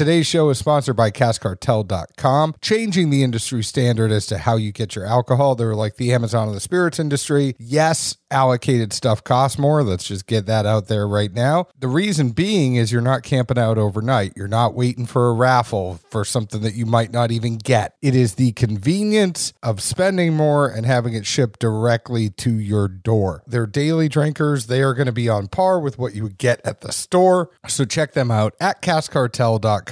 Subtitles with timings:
[0.00, 4.96] Today's show is sponsored by CaskCartel.com, changing the industry standard as to how you get
[4.96, 5.54] your alcohol.
[5.54, 7.54] They're like the Amazon of the spirits industry.
[7.58, 9.82] Yes, allocated stuff costs more.
[9.82, 11.66] Let's just get that out there right now.
[11.78, 14.32] The reason being is you're not camping out overnight.
[14.36, 17.96] You're not waiting for a raffle for something that you might not even get.
[18.00, 23.42] It is the convenience of spending more and having it shipped directly to your door.
[23.46, 24.66] They're daily drinkers.
[24.66, 27.50] They are going to be on par with what you would get at the store.
[27.68, 28.80] So check them out at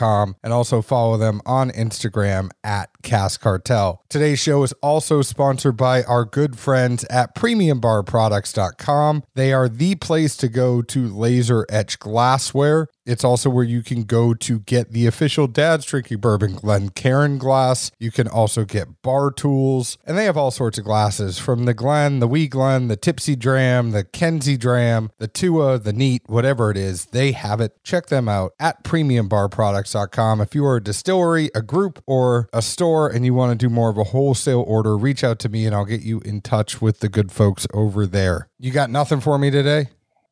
[0.00, 3.98] and also follow them on Instagram at caskcartel.
[4.08, 9.24] Today's show is also sponsored by our good friends at premiumbarproducts.com.
[9.34, 12.88] They are the place to go to laser etch glassware.
[13.08, 17.90] It's also where you can go to get the official Dad's Drinking Bourbon Glencairn glass.
[17.98, 21.72] You can also get bar tools, and they have all sorts of glasses from the
[21.72, 26.70] Glen, the Wee Glen, the Tipsy Dram, the Kenzie Dram, the Tua, the Neat, whatever
[26.70, 27.82] it is, they have it.
[27.82, 30.42] Check them out at premiumbarproducts.com.
[30.42, 33.72] If you are a distillery, a group, or a store and you want to do
[33.72, 36.82] more of a wholesale order, reach out to me and I'll get you in touch
[36.82, 38.48] with the good folks over there.
[38.58, 39.88] You got nothing for me today?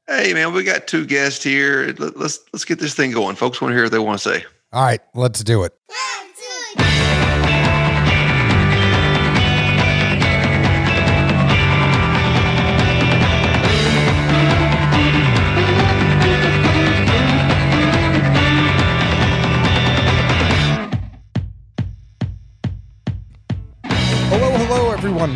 [0.08, 1.92] Hey man, we got two guests here.
[1.98, 3.34] Let, let's let's get this thing going.
[3.34, 4.44] Folks want to hear what they want to say.
[4.72, 5.72] All right, let's do it.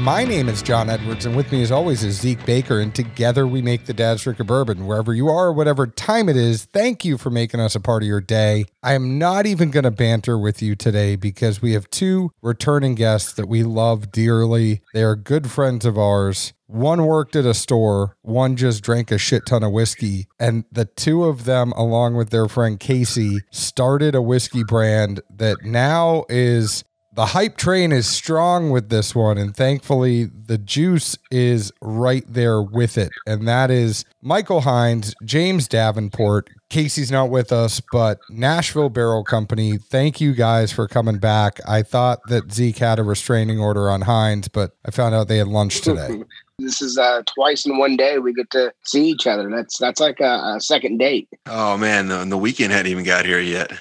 [0.00, 2.80] My name is John Edwards, and with me, as always, is Zeke Baker.
[2.80, 4.86] And together we make the Dad's Drinking Bourbon.
[4.86, 8.06] Wherever you are, whatever time it is, thank you for making us a part of
[8.06, 8.64] your day.
[8.82, 12.94] I am not even going to banter with you today because we have two returning
[12.94, 14.80] guests that we love dearly.
[14.94, 16.54] They are good friends of ours.
[16.66, 20.28] One worked at a store, one just drank a shit ton of whiskey.
[20.38, 25.64] And the two of them, along with their friend Casey, started a whiskey brand that
[25.64, 31.72] now is the hype train is strong with this one, and thankfully, the juice is
[31.80, 33.10] right there with it.
[33.26, 36.50] And that is Michael Hines, James Davenport.
[36.68, 39.76] Casey's not with us, but Nashville Barrel Company.
[39.76, 41.58] Thank you guys for coming back.
[41.66, 45.38] I thought that Zeke had a restraining order on Hines, but I found out they
[45.38, 46.22] had lunch today.
[46.60, 49.50] this is uh, twice in one day we get to see each other.
[49.50, 51.28] That's that's like a, a second date.
[51.46, 53.72] Oh man, the, the weekend hadn't even got here yet.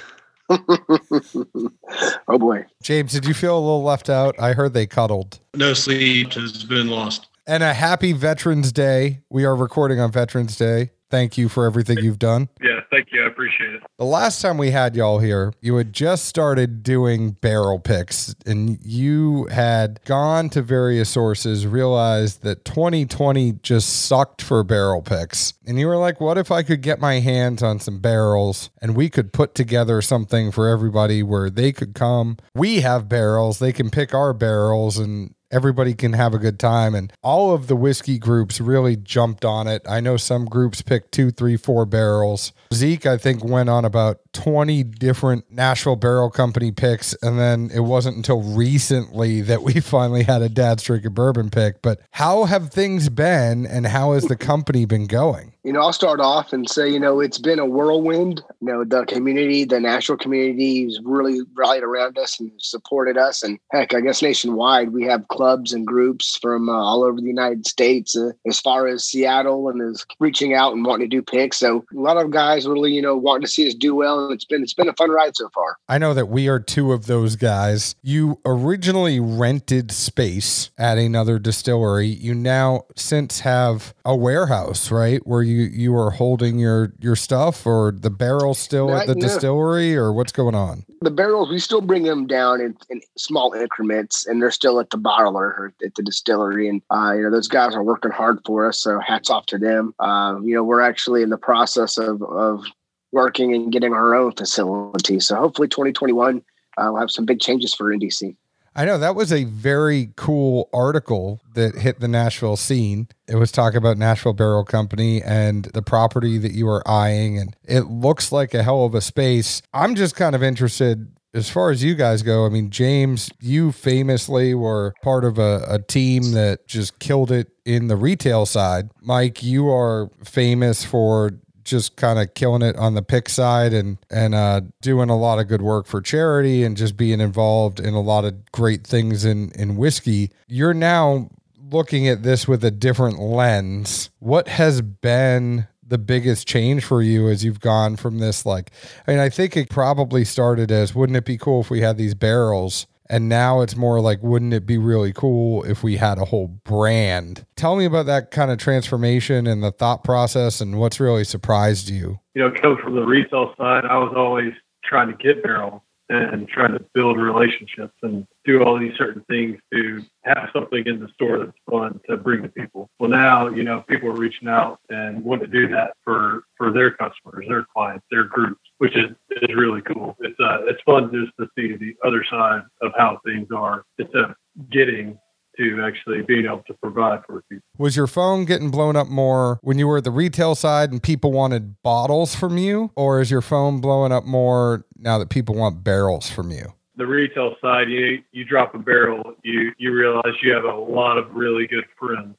[2.28, 2.66] oh boy.
[2.82, 4.36] James, did you feel a little left out?
[4.40, 5.40] I heard they cuddled.
[5.54, 7.28] No sleep has been lost.
[7.46, 9.22] And a happy Veterans Day.
[9.30, 10.92] We are recording on Veterans Day.
[11.10, 12.50] Thank you for everything you've done.
[12.62, 13.24] Yeah, thank you.
[13.24, 13.84] I appreciate it.
[13.98, 18.78] The last time we had y'all here, you had just started doing barrel picks and
[18.84, 25.54] you had gone to various sources, realized that 2020 just sucked for barrel picks.
[25.66, 28.96] And you were like, what if I could get my hands on some barrels and
[28.96, 32.38] we could put together something for everybody where they could come?
[32.56, 36.96] We have barrels, they can pick our barrels and everybody can have a good time.
[36.96, 39.82] And all of the whiskey groups really jumped on it.
[39.88, 42.52] I know some groups picked two, three, four barrels.
[42.74, 47.14] Zeke, I think, went on about 20 different Nashville Barrel Company picks.
[47.22, 51.81] And then it wasn't until recently that we finally had a Dad's Drinking Bourbon pick.
[51.81, 55.54] But how have things been and how has the company been going?
[55.69, 58.41] You know, I'll start off and say, you know, it's been a whirlwind.
[58.59, 63.44] You know, the community, the national community has really rallied around us and supported us.
[63.44, 67.28] And heck, I guess nationwide, we have clubs and groups from uh, all over the
[67.28, 71.22] United States, uh, as far as Seattle, and is reaching out and wanting to do
[71.22, 71.59] picks.
[71.59, 74.25] So a lot of guys really, you know, wanting to see us do well.
[74.25, 75.78] And it's been it's been a fun ride so far.
[75.88, 77.94] I know that we are two of those guys.
[78.01, 82.07] You originally rented space at another distillery.
[82.07, 85.22] You now since have a warehouse, right?
[85.28, 89.22] Where you you are holding your your stuff or the barrel still at the No.
[89.22, 90.86] distillery or what's going on?
[91.02, 94.90] The barrels, we still bring them down in, in small increments, and they're still at
[94.90, 96.68] the bottler or at the distillery.
[96.68, 98.81] And uh, you know, those guys are working hard for us.
[98.81, 99.94] So hats off to them.
[100.00, 102.64] Uh, you know, we're actually in the process of of
[103.12, 105.19] working and getting our own facility.
[105.19, 106.44] So hopefully, 2021,
[106.78, 108.36] uh, we'll have some big changes for NBC.
[108.75, 113.07] I know that was a very cool article that hit the Nashville scene.
[113.27, 117.56] It was talking about Nashville Barrel Company and the property that you are eyeing, and
[117.63, 119.62] it looks like a hell of a space.
[119.74, 122.45] I'm just kind of interested as far as you guys go.
[122.45, 127.50] I mean, James, you famously were part of a, a team that just killed it
[127.65, 128.89] in the retail side.
[129.01, 131.31] Mike, you are famous for
[131.69, 135.39] just kind of killing it on the pick side and and uh, doing a lot
[135.39, 139.25] of good work for charity and just being involved in a lot of great things
[139.25, 140.31] in in whiskey.
[140.48, 141.30] You're now
[141.71, 144.10] looking at this with a different lens.
[144.19, 148.72] What has been the biggest change for you as you've gone from this like
[149.07, 151.98] I mean I think it probably started as wouldn't it be cool if we had
[151.98, 156.18] these barrels and now it's more like wouldn't it be really cool if we had
[156.18, 157.46] a whole brand?
[157.56, 161.90] Tell me about that kind of transformation and the thought process and what's really surprised
[161.90, 162.20] you.
[162.36, 164.54] You know, coming from the retail side, I was always
[164.84, 169.60] trying to get barrels and trying to build relationships and do all these certain things
[169.72, 172.90] to have something in the store that's fun to bring to people.
[173.00, 176.72] Well, now, you know, people are reaching out and want to do that for, for
[176.72, 180.18] their customers, their clients, their groups, which is, is really cool.
[180.20, 184.24] It's, uh, it's fun just to see the other side of how things are instead
[184.24, 184.36] of
[184.72, 185.18] getting
[185.60, 187.64] to actually being able to provide for people.
[187.78, 191.04] was your phone getting blown up more when you were at the retail side and
[191.04, 195.56] people wanted bottles from you or is your phone blowing up more now that people
[195.56, 200.34] want barrels from you the retail side, you you drop a barrel, you you realize
[200.44, 202.36] you have a lot of really good friends.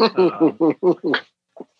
[0.00, 0.58] Um,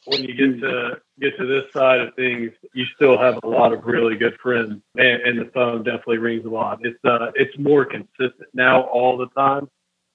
[0.04, 3.72] when you get to get to this side of things, you still have a lot
[3.72, 6.78] of really good friends, and, and the phone definitely rings a lot.
[6.82, 9.68] It's uh it's more consistent now all the time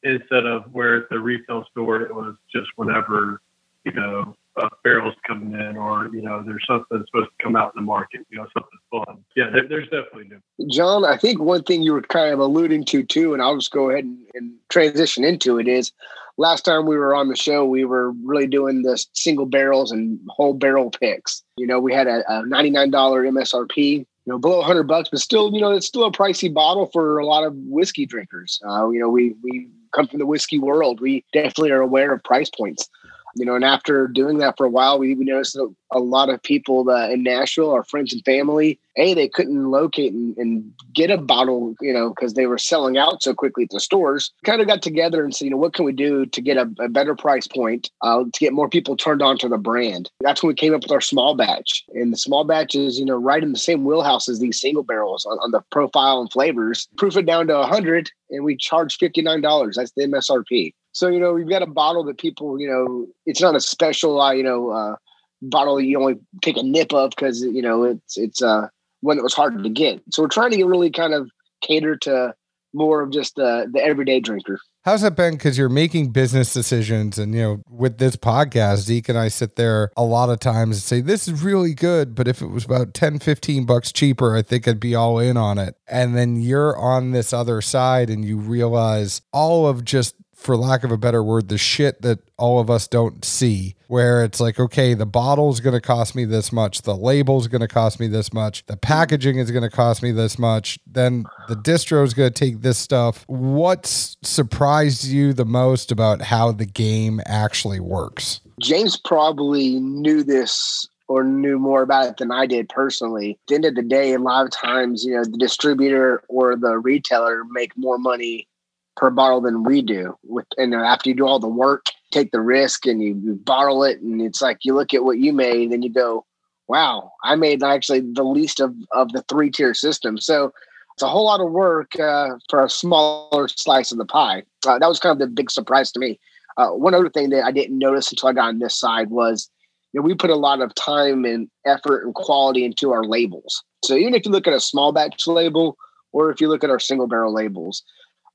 [0.05, 3.41] instead of where at the retail store it was just whenever
[3.83, 7.55] you know uh, barrels coming in or you know there's something that's supposed to come
[7.55, 9.23] out in the market, you know something fun.
[9.35, 10.67] Yeah, there, there's definitely new.
[10.69, 13.71] John, I think one thing you were kind of alluding to too, and I'll just
[13.71, 15.91] go ahead and, and transition into it is
[16.37, 20.19] last time we were on the show, we were really doing the single barrels and
[20.29, 21.43] whole barrel picks.
[21.57, 25.53] You know, we had a, a $99 MSRP, you know, below 100 bucks, but still,
[25.53, 28.59] you know, it's still a pricey bottle for a lot of whiskey drinkers.
[28.67, 31.00] Uh, you know, we, we come from the whiskey world.
[31.00, 32.89] We definitely are aware of price points
[33.35, 36.29] you know, and after doing that for a while, we, we noticed that a lot
[36.29, 41.11] of people in Nashville, our friends and family, hey, they couldn't locate and, and get
[41.11, 44.31] a bottle, you know, because they were selling out so quickly at the stores.
[44.45, 46.69] Kind of got together and said, you know, what can we do to get a,
[46.79, 50.09] a better price point uh, to get more people turned on to the brand?
[50.21, 53.05] That's when we came up with our small batch, and the small batch is, you
[53.05, 56.31] know, right in the same wheelhouse as these single barrels on, on the profile and
[56.31, 56.88] flavors.
[56.97, 59.75] Proof it down to hundred, and we charge fifty nine dollars.
[59.75, 60.73] That's the MSRP.
[60.95, 64.19] So you know we've got a bottle that people you know it's not a special
[64.19, 64.95] uh, you know uh,
[65.42, 68.69] bottle you only take a nip of because you know it's it's uh,
[69.01, 70.01] one that was hard to get.
[70.12, 71.30] So we're trying to really kind of
[71.62, 72.33] cater to
[72.74, 74.57] more of just the the everyday drinker.
[74.86, 75.33] How's that been?
[75.33, 79.57] Because you're making business decisions, and you know, with this podcast, Zeke and I sit
[79.57, 82.63] there a lot of times and say, This is really good, but if it was
[82.63, 85.75] about 10, 15 bucks cheaper, I think I'd be all in on it.
[85.88, 90.13] And then you're on this other side and you realize all of just
[90.45, 94.24] for lack of a better word, the shit that all of us don't see, where
[94.24, 97.68] it's like, okay, the bottle's going to cost me this much, the label's going to
[97.68, 101.56] cost me this much, the packaging is going to cost me this much, then the
[101.56, 103.25] distro is going to take this stuff.
[103.27, 108.41] What's surprised you the most about how the game actually works?
[108.62, 113.31] James probably knew this or knew more about it than I did personally.
[113.31, 116.56] At the end of the day, a lot of times, you know, the distributor or
[116.56, 118.48] the retailer make more money
[118.95, 120.18] per bottle than we do.
[120.24, 123.83] With and after you do all the work, take the risk, and you, you bottle
[123.83, 126.25] it, and it's like you look at what you made, and you go,
[126.68, 130.53] "Wow, I made actually the least of of the three tier system." So
[130.95, 134.44] it's a whole lot of work uh, for a smaller slice of the pie.
[134.65, 136.19] Uh, that was kind of the big surprise to me.
[136.57, 139.50] Uh, one other thing that I didn't notice until I got on this side was,
[139.91, 143.62] you know, we put a lot of time and effort and quality into our labels.
[143.83, 145.77] So even if you look at a small batch label,
[146.13, 147.84] or if you look at our single barrel labels,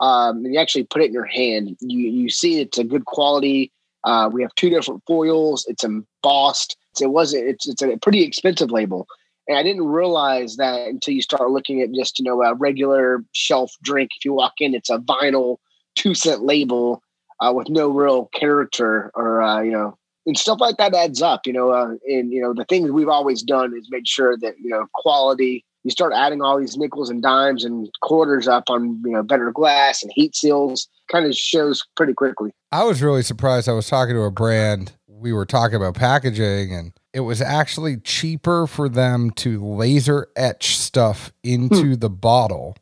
[0.01, 3.05] um, and you actually put it in your hand, you you see it's a good
[3.05, 3.71] quality.
[4.05, 5.67] Uh, we have two different foils.
[5.69, 6.77] It's embossed.
[7.01, 7.47] It wasn't.
[7.47, 9.07] It's it's a pretty expensive label,
[9.47, 13.23] and I didn't realize that until you start looking at just you know a regular
[13.33, 14.11] shelf drink.
[14.17, 15.59] If you walk in, it's a vinyl
[15.97, 17.03] two cent label
[17.41, 21.47] uh, with no real character or uh, you know and stuff like that adds up.
[21.47, 24.55] You know, uh, and you know the things we've always done is made sure that
[24.59, 29.01] you know quality you start adding all these nickels and dimes and quarters up on
[29.05, 33.23] you know better glass and heat seals kind of shows pretty quickly I was really
[33.23, 33.69] surprised.
[33.69, 37.97] I was talking to a brand, we were talking about packaging, and it was actually
[37.97, 41.95] cheaper for them to laser etch stuff into hmm.
[41.95, 42.77] the bottle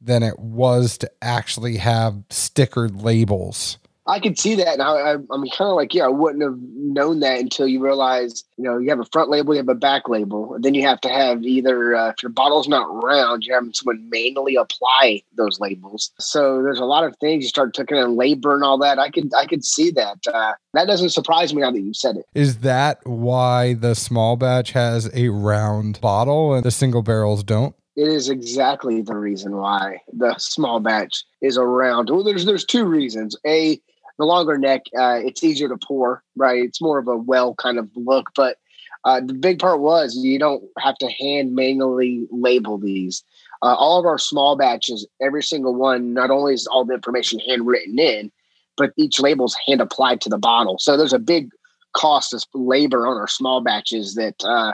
[0.00, 3.78] than it was to actually have stickered labels.
[4.08, 7.20] I could see that and I, i'm kind of like yeah i wouldn't have known
[7.20, 10.08] that until you realize you know you have a front label you have a back
[10.08, 13.54] label and then you have to have either uh, if your bottle's not round you
[13.54, 17.96] have someone manually apply those labels so there's a lot of things you start taking
[17.96, 21.54] in labor and all that i could i could see that uh, that doesn't surprise
[21.54, 26.00] me now that you said it Is that why the small batch has a round
[26.00, 27.74] bottle and the single barrels don't?
[27.96, 32.10] It is exactly the reason why the small batch is around.
[32.10, 33.36] Well, there's there's two reasons.
[33.44, 33.80] A,
[34.18, 36.62] the longer neck, uh, it's easier to pour, right?
[36.64, 38.58] It's more of a well kind of look, but
[39.04, 43.22] Uh, the big part was you don't have to hand manually label these.
[43.62, 47.38] Uh, all of our small batches, every single one, not only is all the information
[47.48, 48.30] handwritten in,
[48.76, 50.78] but each label's hand applied to the bottle.
[50.78, 51.50] So there's a big
[51.92, 54.72] cost of labor on our small batches that uh,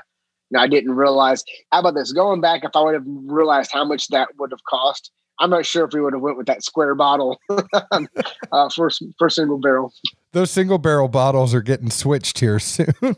[0.56, 1.44] I didn't realize.
[1.70, 2.12] How about this?
[2.12, 5.66] Going back, if I would have realized how much that would have cost, I'm not
[5.66, 9.92] sure if we would have went with that square bottle uh, for for single barrel.
[10.32, 12.94] Those single barrel bottles are getting switched here soon.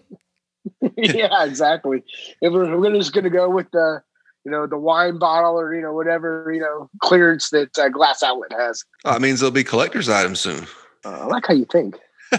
[0.96, 2.02] yeah, exactly.
[2.40, 4.02] If we're, we're just going to go with the
[4.44, 8.22] you know the wine bottle or you know whatever you know clearance that uh, Glass
[8.22, 8.84] Outlet has.
[9.04, 10.66] Oh, it means there'll be collector's items soon.
[11.04, 11.98] Uh, I like how you think.
[12.32, 12.38] uh,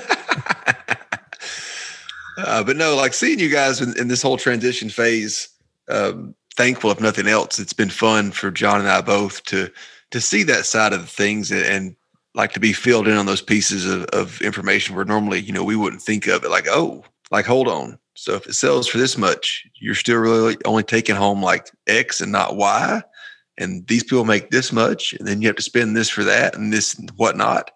[2.63, 5.49] but no, like seeing you guys in, in this whole transition phase.
[5.89, 9.71] Um, thankful, if nothing else, it's been fun for John and I both to
[10.11, 11.95] to see that side of things and, and
[12.33, 15.63] like to be filled in on those pieces of, of information where normally you know
[15.63, 16.49] we wouldn't think of it.
[16.49, 17.97] Like, oh, like hold on.
[18.15, 22.19] So if it sells for this much, you're still really only taking home like X
[22.19, 23.01] and not Y.
[23.59, 26.55] And these people make this much, and then you have to spend this for that
[26.55, 27.71] and this and whatnot.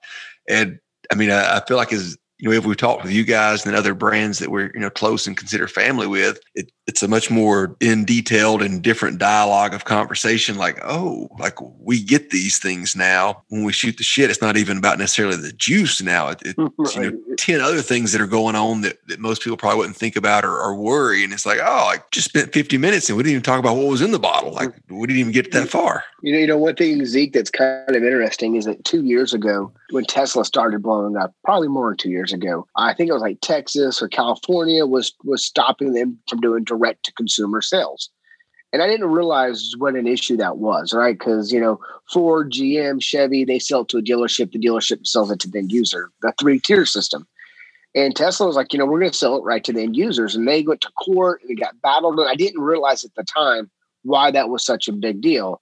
[0.48, 0.80] And
[1.12, 3.66] I mean, I, I feel like as you know, if we talked with you guys
[3.66, 7.08] and other brands that we're, you know, close and consider family with, it, it's a
[7.08, 10.58] much more in detailed and different dialogue of conversation.
[10.58, 13.44] Like, oh, like we get these things now.
[13.50, 16.30] When we shoot the shit, it's not even about necessarily the juice now.
[16.30, 17.06] It, mm, it's, right.
[17.06, 19.98] you know, 10 other things that are going on that, that most people probably wouldn't
[19.98, 21.24] think about or, or worry.
[21.24, 23.76] And it's like, oh, I just spent 50 minutes and we didn't even talk about
[23.76, 24.52] what was in the bottle.
[24.52, 25.00] Like mm.
[25.00, 26.04] we didn't even get that far.
[26.24, 29.32] You know, you know, one thing, Zeke, that's kind of interesting is that two years
[29.32, 33.14] ago, when Tesla started blowing up, probably more than two years ago, I think it
[33.14, 38.10] was like Texas or California was was stopping them from doing direct to consumer sales.
[38.74, 41.18] And I didn't realize what an issue that was, right?
[41.18, 41.80] Because you know,
[42.12, 44.52] Ford, GM, Chevy, they sell it to a dealership.
[44.52, 46.12] The dealership sells it to the end user.
[46.22, 47.28] The three tier system.
[47.94, 49.98] And Tesla was like, you know, we're going to sell it right to the end
[49.98, 50.34] users.
[50.34, 52.18] And they went to court and they got battled.
[52.20, 53.70] And I didn't realize at the time
[54.04, 55.60] why that was such a big deal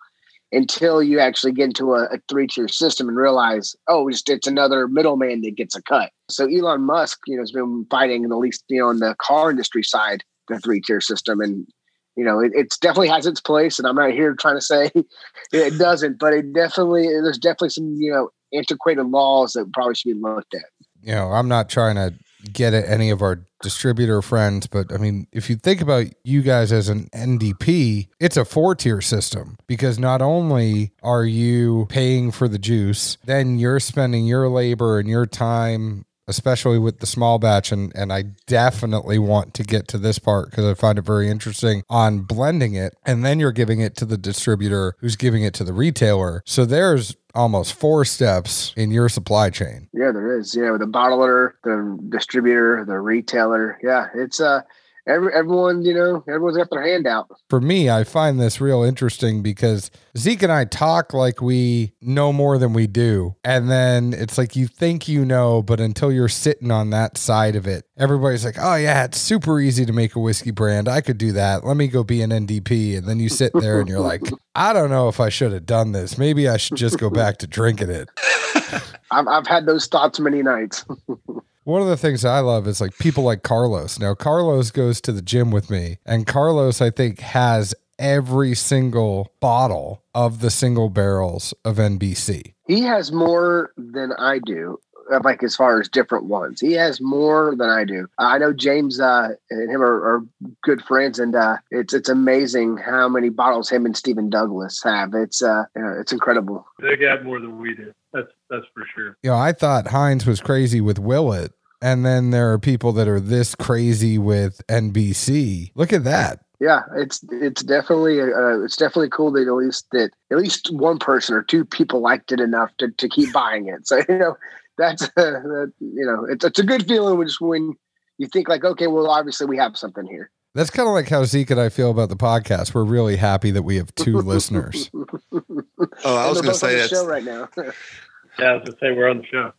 [0.52, 4.48] until you actually get into a, a three tier system and realize, oh, it's, it's
[4.48, 6.12] another middleman that gets a cut.
[6.30, 9.50] So Elon Musk, you know, has been fighting at least you know on the car
[9.50, 11.68] industry side the three tier system, and
[12.16, 13.80] you know it it's definitely has its place.
[13.80, 14.92] And I'm not here trying to say
[15.52, 20.14] it doesn't, but it definitely there's definitely some you know antiquated laws that probably should
[20.14, 20.66] be looked at.
[21.02, 22.14] You know, I'm not trying to
[22.52, 26.42] get at any of our distributor friends, but I mean, if you think about you
[26.42, 32.32] guys as an NDP, it's a four tier system because not only are you paying
[32.32, 37.40] for the juice, then you're spending your labor and your time especially with the small
[37.40, 41.02] batch and and I definitely want to get to this part because I find it
[41.02, 45.44] very interesting on blending it and then you're giving it to the distributor who's giving
[45.44, 46.44] it to the retailer.
[46.46, 49.88] So there's almost four steps in your supply chain.
[49.94, 50.56] Yeah, there is.
[50.56, 53.78] Yeah, the bottler, the distributor, the retailer.
[53.84, 54.62] Yeah, it's uh
[55.10, 57.28] every, everyone, you know, everyone's got their hand out.
[57.50, 62.32] For me, I find this real interesting because Zeke and I talk like we know
[62.32, 63.36] more than we do.
[63.44, 67.56] And then it's like you think you know, but until you're sitting on that side
[67.56, 70.88] of it, everybody's like, oh, yeah, it's super easy to make a whiskey brand.
[70.88, 71.66] I could do that.
[71.66, 72.98] Let me go be an NDP.
[72.98, 74.22] And then you sit there and you're like,
[74.56, 76.18] I don't know if I should have done this.
[76.18, 78.10] Maybe I should just go back to drinking it.
[79.12, 80.86] I've, I've had those thoughts many nights.
[81.64, 84.00] One of the things I love is like people like Carlos.
[84.00, 89.34] Now, Carlos goes to the gym with me, and Carlos, I think, has every single
[89.40, 92.54] bottle of the single barrels of NBC.
[92.66, 94.80] He has more than I do.
[95.12, 98.08] Uh, like as far as different ones, he has more than I do.
[98.20, 100.22] I know James uh, and him are, are
[100.62, 105.16] good friends, and uh, it's it's amazing how many bottles him and Stephen Douglas have.
[105.16, 106.64] It's uh, it's incredible.
[106.80, 107.92] They got more than we do.
[108.14, 109.18] That's that's for sure.
[109.24, 113.08] You know, I thought Hines was crazy with Willett, and then there are people that
[113.08, 115.72] are this crazy with NBC.
[115.76, 116.40] Look at that.
[116.60, 121.00] Yeah, it's it's definitely uh, it's definitely cool that at least that at least one
[121.00, 123.88] person or two people liked it enough to, to keep buying it.
[123.88, 124.38] So you know
[124.78, 127.76] that's uh, that, you know it's it's a good feeling when when
[128.18, 130.32] you think like okay, well obviously we have something here.
[130.56, 132.74] That's kind of like how Zeke and I feel about the podcast.
[132.74, 134.90] We're really happy that we have two listeners.
[134.94, 137.50] Oh, I was going to say that show right now.
[137.58, 139.54] yeah, I was going to say we're on the show.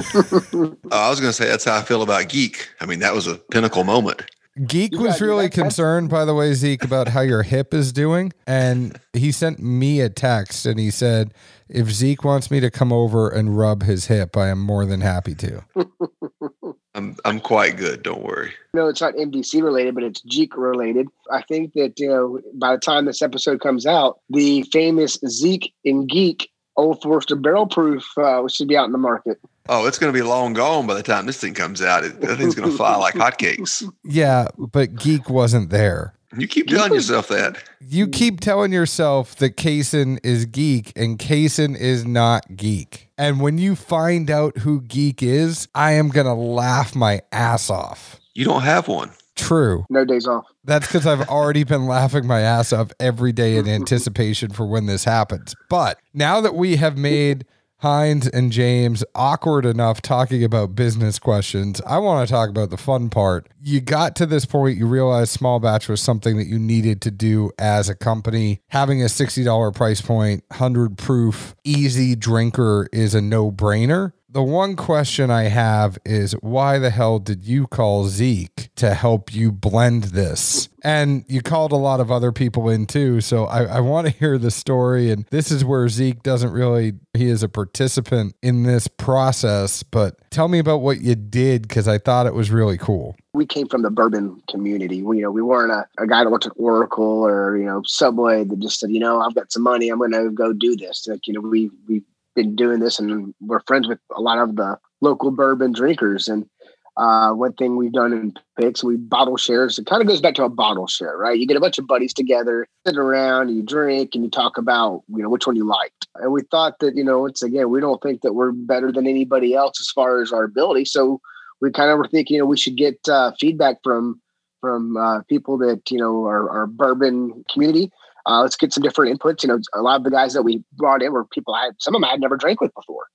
[0.92, 2.68] oh, I was going to say that's how I feel about Geek.
[2.80, 4.22] I mean, that was a pinnacle moment.
[4.66, 8.32] Geek you was really concerned, by the way, Zeke, about how your hip is doing.
[8.46, 11.32] And he sent me a text and he said,
[11.68, 15.00] if Zeke wants me to come over and rub his hip, I am more than
[15.00, 15.64] happy to.
[16.98, 18.02] I'm I'm quite good.
[18.02, 18.52] Don't worry.
[18.74, 21.06] No, it's not NBC related, but it's Zeke related.
[21.30, 25.72] I think that you know by the time this episode comes out, the famous Zeke
[25.84, 29.38] and Geek Old Forester Barrel Proof uh, should be out in the market.
[29.68, 32.04] Oh, it's going to be long gone by the time this thing comes out.
[32.04, 33.88] It, that thing's going to fly like hotcakes.
[34.04, 36.14] Yeah, but Geek wasn't there.
[36.36, 37.62] You keep telling yourself that.
[37.80, 43.10] You keep telling yourself that Kaysen is geek and Kaysen is not geek.
[43.16, 47.70] And when you find out who geek is, I am going to laugh my ass
[47.70, 48.20] off.
[48.34, 49.10] You don't have one.
[49.36, 49.86] True.
[49.88, 50.44] No days off.
[50.64, 54.86] That's because I've already been laughing my ass off every day in anticipation for when
[54.86, 55.54] this happens.
[55.70, 57.46] But now that we have made
[57.80, 61.80] Hines and James awkward enough talking about business questions.
[61.86, 63.48] I want to talk about the fun part.
[63.62, 67.12] You got to this point, you realized small batch was something that you needed to
[67.12, 68.62] do as a company.
[68.70, 74.12] Having a $60 price point, 100 proof, easy drinker is a no brainer.
[74.30, 79.34] The one question I have is why the hell did you call Zeke to help
[79.34, 80.68] you blend this?
[80.84, 83.22] And you called a lot of other people in too.
[83.22, 85.10] So I, I want to hear the story.
[85.10, 89.82] And this is where Zeke doesn't really, he is a participant in this process.
[89.82, 93.16] But tell me about what you did because I thought it was really cool.
[93.32, 95.02] We came from the bourbon community.
[95.02, 97.82] We, you know, we weren't a, a guy that worked at Oracle or, you know,
[97.86, 99.88] Subway that just said, you know, I've got some money.
[99.88, 101.06] I'm going to go do this.
[101.08, 102.02] Like, you know, we, we,
[102.38, 106.28] been doing this and we're friends with a lot of the local bourbon drinkers.
[106.28, 106.48] And
[106.96, 109.76] uh, one thing we've done in picks, we bottle shares.
[109.78, 111.38] It kind of goes back to a bottle share, right?
[111.38, 115.02] You get a bunch of buddies together, sit around, you drink, and you talk about,
[115.08, 116.06] you know, which one you liked.
[116.16, 119.06] And we thought that, you know, once again, we don't think that we're better than
[119.06, 120.84] anybody else as far as our ability.
[120.84, 121.20] So
[121.60, 124.20] we kind of were thinking, you know, we should get uh, feedback from
[124.60, 127.92] from uh, people that you know are, are bourbon community
[128.28, 129.42] uh, let's get some different inputs.
[129.42, 131.74] You know, a lot of the guys that we brought in were people I had,
[131.80, 133.06] some of them I had never drank with before.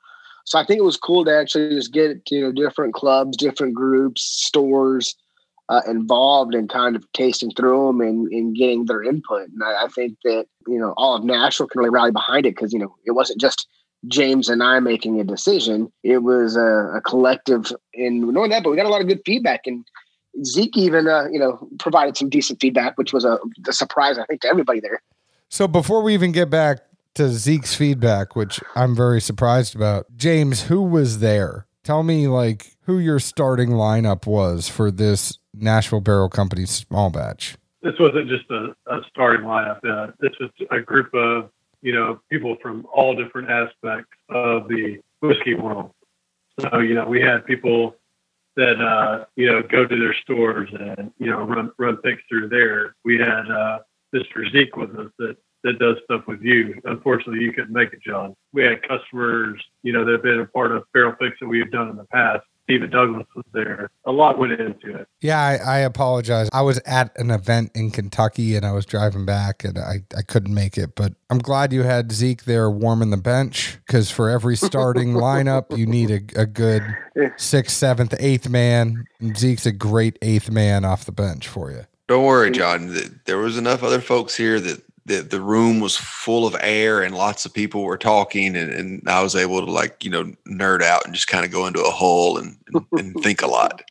[0.46, 3.76] So I think it was cool to actually just get, you know, different clubs, different
[3.76, 5.16] groups, stores
[5.70, 9.48] uh, involved and kind of tasting through them and, and getting their input.
[9.50, 12.56] And I, I think that, you know, all of Nashville can really rally behind it
[12.56, 13.68] because, you know, it wasn't just
[14.08, 15.92] James and I making a decision.
[16.04, 19.22] It was a, a collective and knowing that, but we got a lot of good
[19.26, 19.62] feedback.
[19.66, 19.86] And
[20.44, 23.38] Zeke even, uh, you know, provided some decent feedback, which was a,
[23.68, 25.02] a surprise, I think, to everybody there.
[25.50, 26.80] So before we even get back
[27.16, 31.68] to Zeke's feedback, which I'm very surprised about, James, who was there?
[31.84, 37.56] Tell me, like, who your starting lineup was for this Nashville Barrel Company small batch.
[37.82, 39.78] This wasn't just a, a starting lineup.
[39.86, 41.50] Uh, this was a group of,
[41.82, 45.92] you know, people from all different aspects of the whiskey world.
[46.60, 47.96] So, you know, we had people
[48.56, 52.50] that uh, you know go to their stores and you know run run picks through
[52.50, 52.96] there.
[53.04, 53.80] We had uh,
[54.14, 54.52] Mr.
[54.52, 56.80] Zeke with us that that does stuff with you.
[56.86, 58.36] Unfortunately, you couldn't make it, John.
[58.52, 61.72] We had customers, you know, that have been a part of Barrel Fix that we've
[61.72, 63.90] done in the past Stephen Douglas was there.
[64.06, 65.08] A lot went into it.
[65.22, 66.50] Yeah, I, I, apologize.
[66.54, 70.22] I was at an event in Kentucky and I was driving back and I, I
[70.22, 70.96] couldn't make it.
[70.96, 75.78] But I'm glad you had Zeke there warming the bench because for every starting lineup,
[75.78, 76.84] you need a, a good
[77.38, 79.06] sixth, seventh, eighth man.
[79.20, 81.86] And Zeke's a great eighth man off the bench for you.
[82.08, 82.96] Don't worry, John.
[83.26, 87.16] There was enough other folks here that the the room was full of air and
[87.16, 90.82] lots of people were talking and, and I was able to like, you know, nerd
[90.82, 93.84] out and just kind of go into a hole and, and, and think a lot.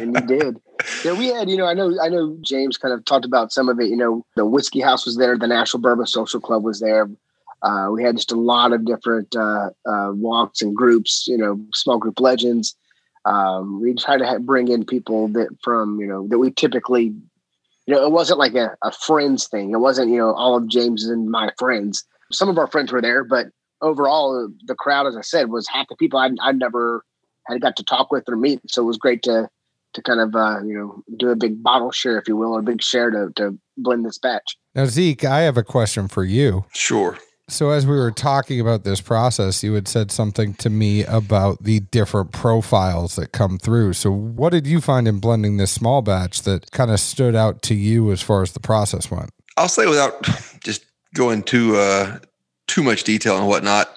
[0.00, 0.60] and you did.
[1.04, 3.68] Yeah, we had, you know, I know I know James kind of talked about some
[3.68, 6.80] of it, you know, the whiskey house was there, the National Bourbon Social Club was
[6.80, 7.08] there.
[7.62, 11.60] Uh, we had just a lot of different uh, uh, walks and groups, you know,
[11.74, 12.76] small group legends.
[13.24, 17.14] Um, we tried to have, bring in people that from, you know, that we typically
[17.88, 19.70] you know, it wasn't like a, a friends thing.
[19.70, 22.04] It wasn't, you know, all of James and my friends.
[22.30, 23.46] Some of our friends were there, but
[23.80, 27.02] overall, the crowd, as I said, was half the people I'd, I'd never
[27.46, 28.60] had got to talk with or meet.
[28.70, 29.48] So it was great to
[29.94, 32.60] to kind of uh, you know do a big bottle share, if you will, or
[32.60, 34.58] a big share to to blend this batch.
[34.74, 36.66] Now, Zeke, I have a question for you.
[36.74, 37.16] Sure.
[37.50, 41.64] So, as we were talking about this process, you had said something to me about
[41.64, 43.94] the different profiles that come through.
[43.94, 47.62] So, what did you find in blending this small batch that kind of stood out
[47.62, 49.30] to you as far as the process went?
[49.56, 50.22] I'll say without
[50.62, 50.84] just
[51.14, 52.18] going too uh,
[52.66, 53.96] too much detail and whatnot.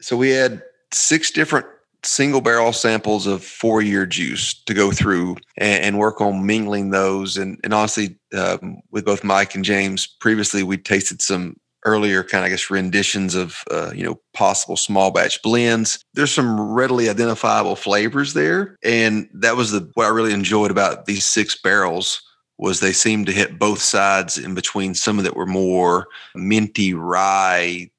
[0.00, 0.60] So, we had
[0.92, 1.66] six different
[2.02, 6.90] single barrel samples of four year juice to go through and, and work on mingling
[6.90, 7.36] those.
[7.36, 12.44] And, and honestly, um, with both Mike and James, previously we tasted some earlier kind
[12.44, 16.04] of I guess renditions of uh, you know possible small batch blends.
[16.12, 21.06] There's some readily identifiable flavors there, and that was the what I really enjoyed about
[21.06, 22.20] these six barrels
[22.58, 26.94] was they seemed to hit both sides in between some of that were more minty
[26.94, 27.90] rye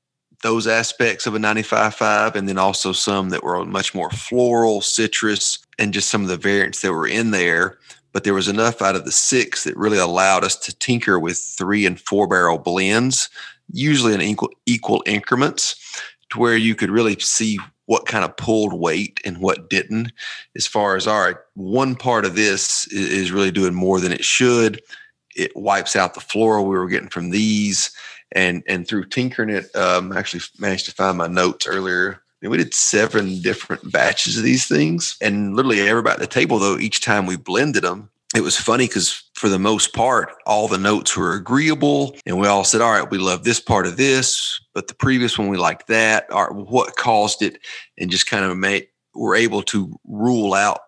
[0.44, 5.60] those aspects of a 95.5 and then also some that were much more floral citrus
[5.80, 7.80] and just some of the variants that were in there
[8.14, 11.38] but there was enough out of the six that really allowed us to tinker with
[11.38, 13.30] three and four barrel blends
[13.72, 15.76] usually in equal equal increments
[16.30, 20.12] to where you could really see what kind of pulled weight and what didn't.
[20.56, 24.24] As far as all right one part of this is, really doing more than it
[24.24, 24.82] should.
[25.36, 27.92] It wipes out the floral we were getting from these.
[28.34, 32.22] And and through tinkering it um actually managed to find my notes earlier.
[32.42, 35.18] We did seven different batches of these things.
[35.22, 38.88] And literally everybody at the table though each time we blended them it was funny
[38.88, 42.92] because for the most part, all the notes were agreeable, and we all said, "All
[42.92, 46.52] right, we love this part of this, but the previous one we liked that." Or
[46.54, 47.60] what caused it,
[47.98, 50.80] and just kind of made were able to rule out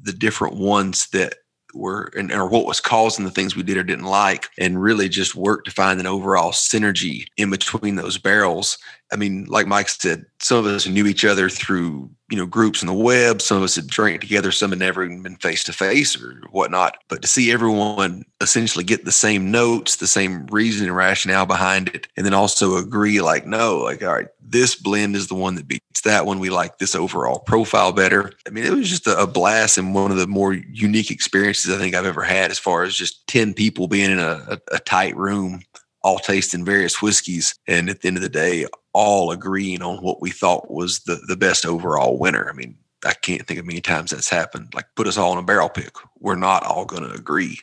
[0.00, 1.34] the different ones that
[1.74, 5.08] were and or what was causing the things we did or didn't like, and really
[5.08, 8.78] just work to find an overall synergy in between those barrels.
[9.12, 12.82] I mean, like Mike said, some of us knew each other through you know groups
[12.82, 13.40] on the web.
[13.40, 14.50] Some of us had drank together.
[14.50, 16.98] Some had never even been face to face or whatnot.
[17.08, 21.88] But to see everyone essentially get the same notes, the same reason and rationale behind
[21.88, 25.54] it, and then also agree, like, no, like, all right, this blend is the one
[25.54, 26.40] that beats that one.
[26.40, 28.32] We like this overall profile better.
[28.46, 31.78] I mean, it was just a, blast and one of the more unique experiences I
[31.78, 34.78] think I've ever had, as far as just ten people being in a, a, a
[34.78, 35.62] tight room
[36.06, 40.22] all tasting various whiskeys and at the end of the day all agreeing on what
[40.22, 42.48] we thought was the the best overall winner.
[42.48, 44.72] I mean i can't think of many times that's happened.
[44.72, 45.96] Like put us all in a barrel pick.
[46.20, 47.58] We're not all going to agree.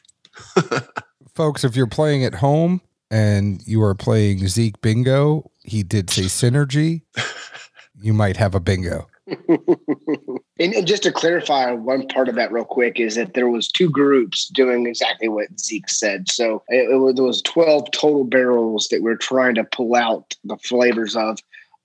[1.35, 6.23] Folks if you're playing at home and you are playing zeke bingo he did say
[6.23, 7.03] synergy
[8.01, 12.65] you might have a bingo and, and, just to clarify one part of that real
[12.65, 16.29] quick is that there was two groups doing exactly what Zeke said.
[16.29, 19.95] So it, it was, there was 12 total barrels that we are trying to pull
[19.95, 21.39] out the flavors of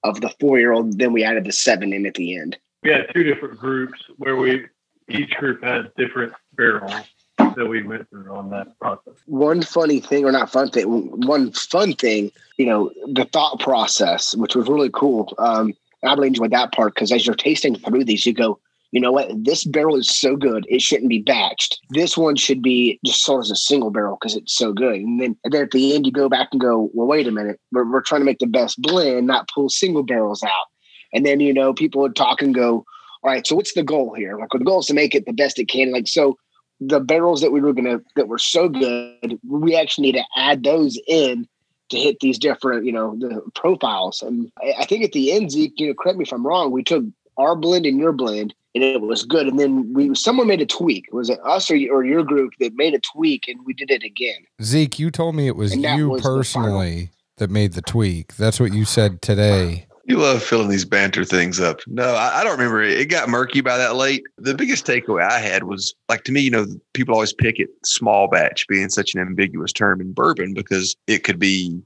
[0.04, 0.98] of the four year old.
[0.98, 2.56] Then we added the seven in at the end.
[2.82, 4.66] We had two different groups where we
[5.08, 6.92] each group had different barrels
[7.38, 9.14] that we went through on that process.
[9.26, 10.86] One funny thing, or not fun thing,
[11.26, 15.34] one fun thing, you know, the thought process, which was really cool.
[15.38, 15.74] Um,
[16.04, 19.12] I really enjoyed that part because as you're tasting through these, you go, you know
[19.12, 19.30] what?
[19.44, 21.76] This barrel is so good, it shouldn't be batched.
[21.90, 24.96] This one should be just sold as a single barrel because it's so good.
[24.96, 27.30] And then, and then at the end, you go back and go, well, wait a
[27.30, 30.66] minute, we're, we're trying to make the best blend, not pull single barrels out.
[31.12, 32.84] And then, you know, people would talk and go,
[33.22, 34.38] all right, so what's the goal here?
[34.38, 35.92] Like, the goal is to make it the best it can.
[35.92, 36.38] Like, so
[36.80, 40.62] the barrels that we were to, that were so good, we actually need to add
[40.62, 41.46] those in
[41.90, 44.22] to hit these different, you know, the profiles.
[44.22, 46.82] And I think at the end, Zeke, you know, correct me if I'm wrong, we
[46.82, 47.04] took
[47.36, 49.46] our blend and your blend, and it was good.
[49.46, 51.06] And then we someone made a tweak.
[51.12, 54.02] Was it us or, or your group that made a tweak, and we did it
[54.02, 54.44] again?
[54.62, 58.36] Zeke, you told me it was you was personally that made the tweak.
[58.36, 59.86] That's what you said today.
[60.08, 61.80] You love filling these banter things up.
[61.86, 62.82] No, I, I, don't remember.
[62.82, 64.22] It got murky by that late.
[64.38, 67.68] The biggest takeaway I had was like to me, you know, people always pick it
[67.84, 71.82] small batch being such an ambiguous term in bourbon because it could be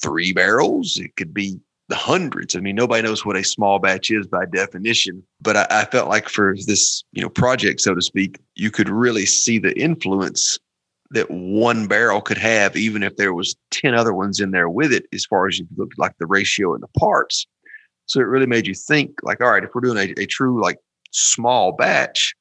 [0.00, 2.56] three barrels, it could be the hundreds.
[2.56, 5.22] I mean, nobody knows what a small batch is by definition.
[5.42, 8.88] But I, I felt like for this, you know, project, so to speak, you could
[8.88, 10.58] really see the influence
[11.10, 14.92] that one barrel could have, even if there was 10 other ones in there with
[14.92, 17.46] it, as far as you look like the ratio and the parts.
[18.08, 20.60] So it really made you think like, all right, if we're doing a, a true
[20.60, 20.78] like
[21.12, 22.34] small batch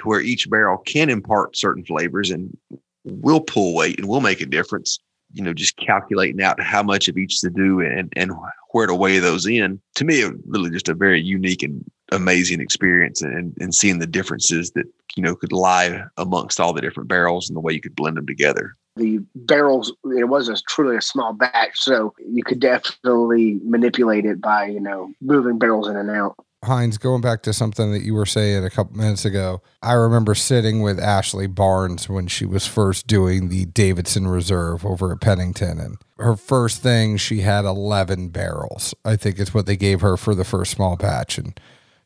[0.00, 2.56] to where each barrel can impart certain flavors and
[3.04, 4.98] will pull weight and will make a difference,
[5.32, 8.32] you know, just calculating out how much of each to do and, and
[8.72, 9.80] where to weigh those in.
[9.96, 14.06] To me, it really just a very unique and amazing experience and, and seeing the
[14.06, 17.80] differences that, you know, could lie amongst all the different barrels and the way you
[17.80, 22.44] could blend them together the barrels it was a truly a small batch so you
[22.44, 27.42] could definitely manipulate it by you know moving barrels in and out Hines, going back
[27.44, 31.46] to something that you were saying a couple minutes ago, I remember sitting with Ashley
[31.46, 35.80] Barnes when she was first doing the Davidson Reserve over at Pennington.
[35.80, 38.94] And her first thing, she had 11 barrels.
[39.06, 41.38] I think it's what they gave her for the first small batch.
[41.38, 41.58] And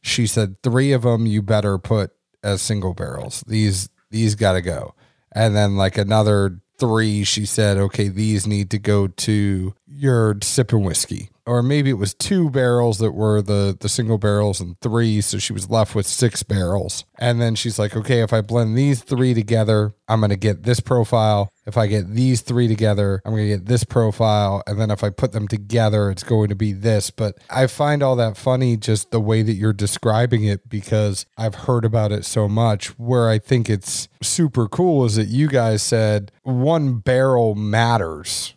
[0.02, 2.12] she said, three of them you better put
[2.44, 3.42] as single barrels.
[3.48, 4.94] These, these got to go.
[5.32, 10.84] And then like another three, she said, okay, these need to go to your sipping
[10.84, 15.20] whiskey or maybe it was two barrels that were the the single barrels and three
[15.20, 17.04] so she was left with six barrels.
[17.18, 20.62] And then she's like okay if i blend these three together i'm going to get
[20.62, 21.50] this profile.
[21.66, 24.62] If i get these three together i'm going to get this profile.
[24.66, 27.10] And then if i put them together it's going to be this.
[27.10, 31.54] But i find all that funny just the way that you're describing it because i've
[31.54, 35.82] heard about it so much where i think it's super cool is that you guys
[35.82, 38.53] said one barrel matters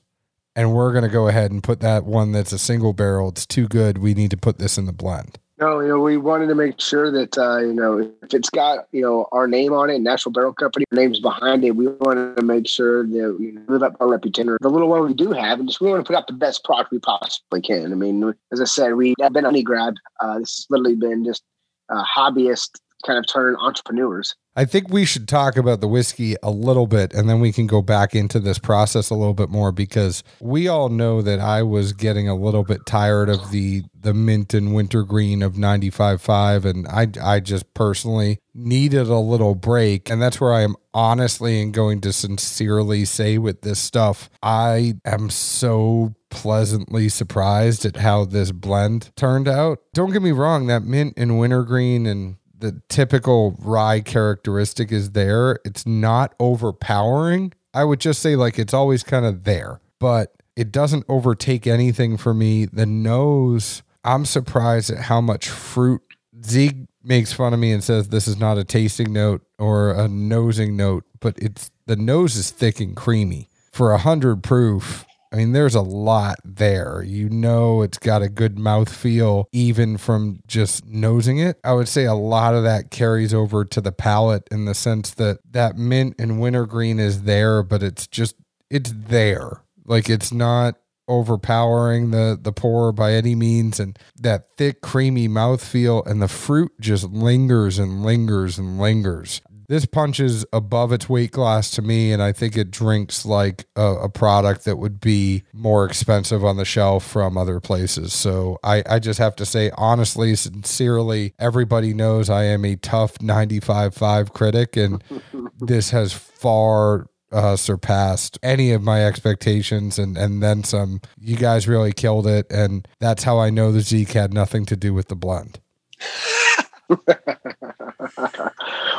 [0.57, 3.29] and we're going to go ahead and put that one that's a single barrel.
[3.29, 3.99] It's too good.
[3.99, 5.37] We need to put this in the blend.
[5.59, 8.87] No, you know, we wanted to make sure that uh, you know if it's got
[8.91, 12.43] you know our name on it, Nashville Barrel Company names behind it, we wanted to
[12.43, 14.55] make sure that we live up our reputation.
[14.61, 16.63] The little one we do have, and just we want to put out the best
[16.63, 17.91] product we possibly can.
[17.91, 19.95] I mean, as I said, we have been money grab.
[20.19, 21.41] Uh, this has literally been just
[21.89, 24.35] a hobbyist kind of turn entrepreneurs.
[24.55, 27.67] I think we should talk about the whiskey a little bit and then we can
[27.67, 31.61] go back into this process a little bit more because we all know that I
[31.61, 36.87] was getting a little bit tired of the the mint and wintergreen of 95.5 and
[36.87, 41.71] I I just personally needed a little break and that's where I am honestly and
[41.71, 48.51] going to sincerely say with this stuff I am so pleasantly surprised at how this
[48.51, 49.79] blend turned out.
[49.93, 55.59] Don't get me wrong that mint and wintergreen and the typical rye characteristic is there.
[55.65, 57.53] It's not overpowering.
[57.73, 62.17] I would just say like it's always kind of there, but it doesn't overtake anything
[62.17, 62.65] for me.
[62.65, 66.01] The nose, I'm surprised at how much fruit
[66.43, 70.07] Zeke makes fun of me and says this is not a tasting note or a
[70.07, 73.49] nosing note, but it's the nose is thick and creamy.
[73.71, 77.03] For a hundred proof, I mean, there's a lot there.
[77.03, 81.59] You know, it's got a good mouth feel, even from just nosing it.
[81.63, 85.13] I would say a lot of that carries over to the palate in the sense
[85.15, 88.35] that that mint and wintergreen is there, but it's just,
[88.69, 89.63] it's there.
[89.85, 90.75] Like it's not
[91.07, 96.27] overpowering the the pour by any means and that thick creamy mouth feel and the
[96.27, 102.11] fruit just lingers and lingers and lingers this punches above its weight class to me,
[102.11, 106.55] and I think it drinks like a, a, product that would be more expensive on
[106.55, 108.13] the shelf from other places.
[108.13, 113.15] So I, I just have to say, honestly, sincerely, everybody knows I am a tough
[113.15, 115.03] 95.5 critic, and
[115.59, 121.01] this has far uh, surpassed any of my expectations and, and then some.
[121.19, 122.49] You guys really killed it.
[122.49, 125.59] And that's how I know the Zeke had nothing to do with the blend.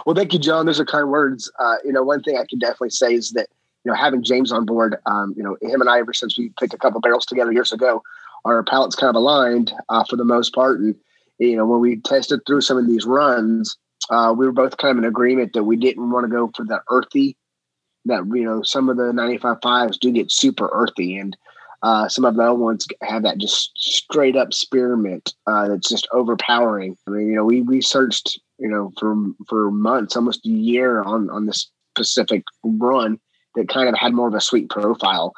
[0.07, 0.67] well, thank you, John.
[0.67, 1.51] Those are kind words.
[1.59, 3.49] Uh, you know, one thing I can definitely say is that
[3.85, 6.51] you know having James on board, um, you know, him and I ever since we
[6.59, 8.03] picked a couple barrels together years ago,
[8.45, 10.81] our palates kind of aligned uh, for the most part.
[10.81, 10.95] And
[11.39, 13.77] you know, when we tested through some of these runs,
[14.11, 16.65] uh, we were both kind of in agreement that we didn't want to go for
[16.65, 17.37] the earthy.
[18.05, 21.37] That you know, some of the 95 fives do get super earthy, and
[21.83, 26.09] uh, some of the other ones have that just straight up spearmint uh, that's just
[26.13, 26.97] overpowering.
[27.07, 29.15] I mean, you know, we we searched, you know, for
[29.49, 33.19] for months, almost a year on on this specific run
[33.55, 35.33] that kind of had more of a sweet profile.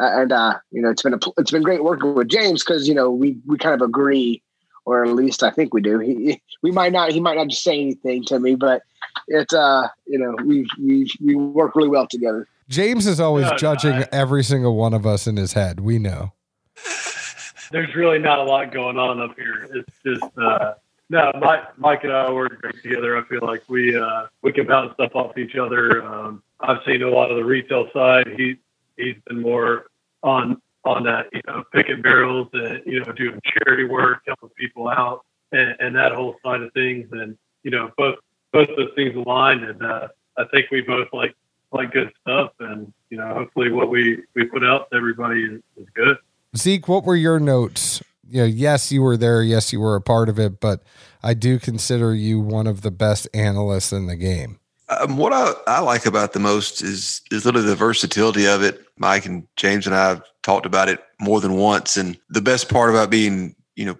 [0.00, 2.88] Uh, and uh, you know, it's been a, it's been great working with James because
[2.88, 4.42] you know we we kind of agree,
[4.86, 5.98] or at least I think we do.
[5.98, 8.82] He we might not he might not just say anything to me, but
[9.28, 12.48] it's uh you know we we we work really well together.
[12.72, 15.80] James is always no, judging every single one of us in his head.
[15.80, 16.32] We know.
[17.70, 19.68] There's really not a lot going on up here.
[19.74, 20.74] It's just uh,
[21.10, 21.30] no.
[21.38, 23.16] Mike, Mike and I work great together.
[23.16, 26.02] I feel like we uh, we can bounce stuff off each other.
[26.02, 28.26] Um, I've seen a lot of the retail side.
[28.36, 28.56] He
[28.96, 29.86] he's been more
[30.22, 34.88] on on that you know picking barrels and you know doing charity work, helping people
[34.88, 37.06] out, and, and that whole side of things.
[37.12, 38.16] And you know both
[38.52, 40.08] both those things aligned, and uh,
[40.38, 41.34] I think we both like
[41.72, 45.60] like good stuff, and you know, hopefully, what we we put out to everybody is,
[45.76, 46.16] is good.
[46.56, 48.02] Zeke, what were your notes?
[48.28, 49.42] You know, yes, you were there.
[49.42, 50.82] Yes, you were a part of it, but
[51.22, 54.58] I do consider you one of the best analysts in the game.
[54.88, 58.84] Um, what I, I like about the most is is literally the versatility of it.
[58.98, 62.68] Mike and James and I have talked about it more than once, and the best
[62.68, 63.96] part about being you know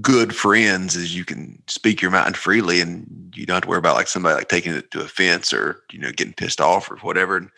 [0.00, 3.78] good friends is you can speak your mind freely and you don't have to worry
[3.78, 6.96] about like somebody like taking it to offense or you know getting pissed off or
[6.96, 7.36] whatever.
[7.36, 7.50] And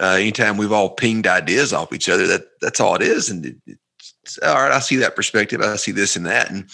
[0.00, 3.28] uh, anytime we've all pinged ideas off each other that that's all it is.
[3.28, 3.56] And it,
[4.22, 6.50] it's all right i see that perspective i see this and that.
[6.50, 6.64] And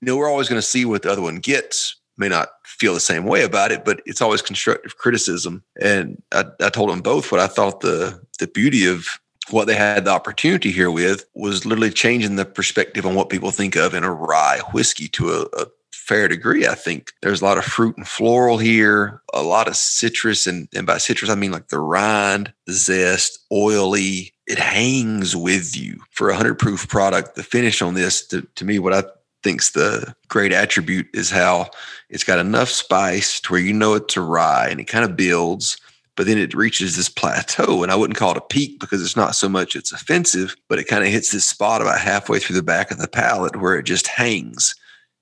[0.00, 2.94] you know we're always going to see what the other one gets may not feel
[2.94, 5.62] the same way about it but it's always constructive criticism.
[5.80, 9.06] And i, I told them both what i thought the the beauty of
[9.50, 13.50] what they had the opportunity here with was literally changing the perspective on what people
[13.50, 15.66] think of in a rye whiskey to a, a
[16.08, 16.66] fair degree.
[16.66, 20.66] I think there's a lot of fruit and floral here, a lot of citrus, and,
[20.74, 24.32] and by citrus I mean like the rind, the zest, oily.
[24.46, 27.34] It hangs with you for a hundred proof product.
[27.34, 29.04] The finish on this, to, to me, what I
[29.42, 31.70] think's the great attribute is how
[32.08, 35.16] it's got enough spice to where you know it's a rye, and it kind of
[35.16, 35.76] builds
[36.18, 39.16] but then it reaches this plateau and i wouldn't call it a peak because it's
[39.16, 42.56] not so much it's offensive but it kind of hits this spot about halfway through
[42.56, 44.74] the back of the palate where it just hangs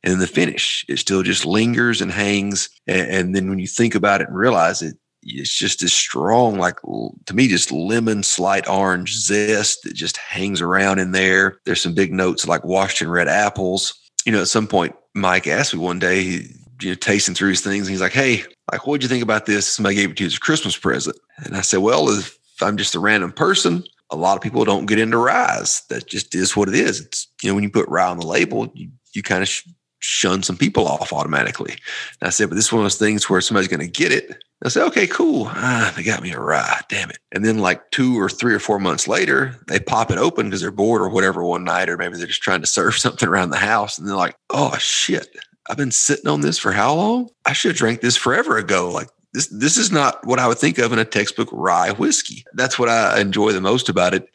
[0.07, 0.85] and in the finish.
[0.89, 4.37] It still just lingers and hangs and, and then when you think about it and
[4.37, 4.97] realize it
[5.29, 6.79] it's just as strong like
[7.27, 11.59] to me just lemon slight orange zest that just hangs around in there.
[11.65, 13.95] There's some big notes like washington red apples.
[14.25, 16.43] You know at some point Mike asked me one day,
[16.81, 19.47] you know, tasting through his things, and he's like, "Hey, like, what'd you think about
[19.47, 19.67] this?
[19.67, 22.77] Somebody gave it to you as a Christmas present." And I said, "Well, if I'm
[22.77, 25.83] just a random person, a lot of people don't get into ryes.
[25.89, 27.01] That just is what it is.
[27.01, 29.69] It's you know, when you put rye on the label, you you kind of sh-
[29.99, 31.73] shun some people off automatically."
[32.21, 34.13] And I said, "But this is one of those things where somebody's going to get
[34.13, 35.47] it." I said, okay, cool.
[35.49, 36.81] Ah, they got me a rye.
[36.89, 37.19] Damn it.
[37.31, 40.63] And then like two or three or four months later, they pop it open because
[40.63, 43.51] they're bored or whatever one night, or maybe they're just trying to serve something around
[43.51, 43.99] the house.
[43.99, 45.29] And they're like, oh shit,
[45.69, 47.31] I've been sitting on this for how long?
[47.45, 48.91] I should have drank this forever ago.
[48.91, 52.45] Like this, this is not what I would think of in a textbook rye whiskey.
[52.55, 54.29] That's what I enjoy the most about it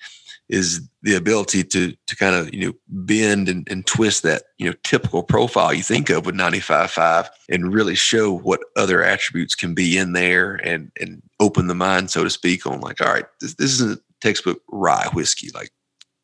[0.52, 4.70] is the ability to to kind of you know bend and, and twist that you
[4.70, 9.74] know typical profile you think of with 95.5 and really show what other attributes can
[9.74, 13.26] be in there and and open the mind so to speak on like all right
[13.40, 15.72] this, this isn't textbook rye whiskey like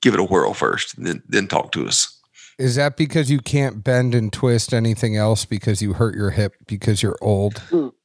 [0.02, 2.17] give it a whirl first and then then talk to us
[2.58, 6.56] Is that because you can't bend and twist anything else because you hurt your hip
[6.66, 7.62] because you're old?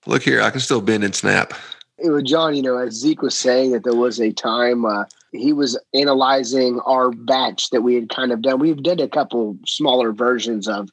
[0.06, 1.54] look here i can still bend and snap
[1.98, 5.04] It was John, you know, as Zeke was saying that there was a time uh,
[5.30, 8.58] he was analyzing our batch that we had kind of done.
[8.58, 10.88] We've done a couple smaller versions of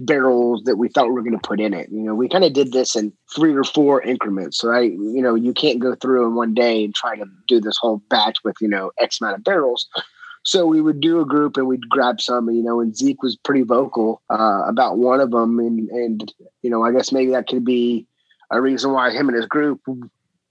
[0.00, 1.88] barrels that we thought we were going to put in it.
[1.90, 4.92] You know, we kind of did this in three or four increments, right?
[4.92, 8.02] You know, you can't go through in one day and try to do this whole
[8.08, 9.88] batch with, you know, X amount of barrels.
[10.42, 13.36] So we would do a group and we'd grab some, you know, and Zeke was
[13.36, 15.58] pretty vocal uh, about one of them.
[15.58, 18.06] And, and, you know, I guess maybe that could be
[18.50, 19.80] a reason why him and his group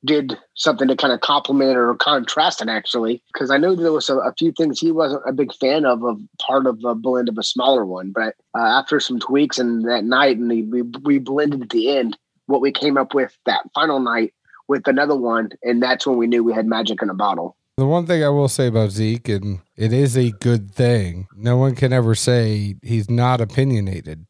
[0.06, 4.10] did something to kind of complement or contrast it actually because i know there was
[4.10, 7.28] a, a, few things he wasn't a big fan of of part of a blend
[7.28, 11.20] of a smaller one but uh, after some tweaks and that night and we, we
[11.20, 14.34] blended at the end what we came up with that final night
[14.70, 17.86] with another one and that's when we knew we had magic in a bottle The
[17.86, 21.76] one thing I will say about Zeke, and it is a good thing, no one
[21.76, 24.26] can ever say he's not opinionated.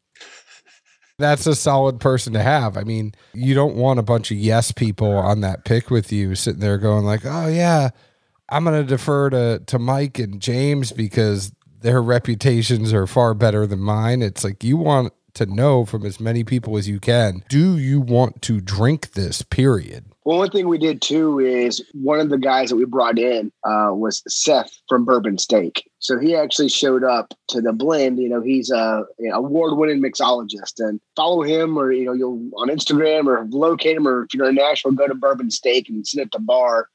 [1.18, 2.76] That's a solid person to have.
[2.76, 6.36] I mean, you don't want a bunch of yes people on that pick with you
[6.36, 7.90] sitting there going like, "Oh yeah,
[8.48, 13.66] I'm going to defer to to Mike and James because their reputations are far better
[13.66, 17.42] than mine." It's like you want to know from as many people as you can,
[17.48, 20.09] do you want to drink this period?
[20.24, 23.50] Well, one thing we did too is one of the guys that we brought in
[23.64, 25.88] uh, was Seth from Bourbon Steak.
[25.98, 28.18] So he actually showed up to the blend.
[28.18, 32.50] You know, he's a you know, award-winning mixologist, and follow him, or you know, you'll
[32.56, 36.06] on Instagram or locate him, or if you're in Nashville, go to Bourbon Steak and
[36.06, 36.88] sit at the bar.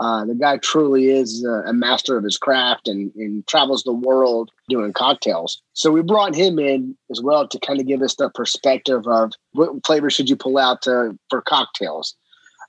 [0.00, 3.92] Uh, the guy truly is a, a master of his craft and, and travels the
[3.92, 5.60] world doing cocktails.
[5.72, 9.32] So we brought him in as well to kind of give us the perspective of
[9.54, 12.14] what flavor should you pull out to, for cocktails.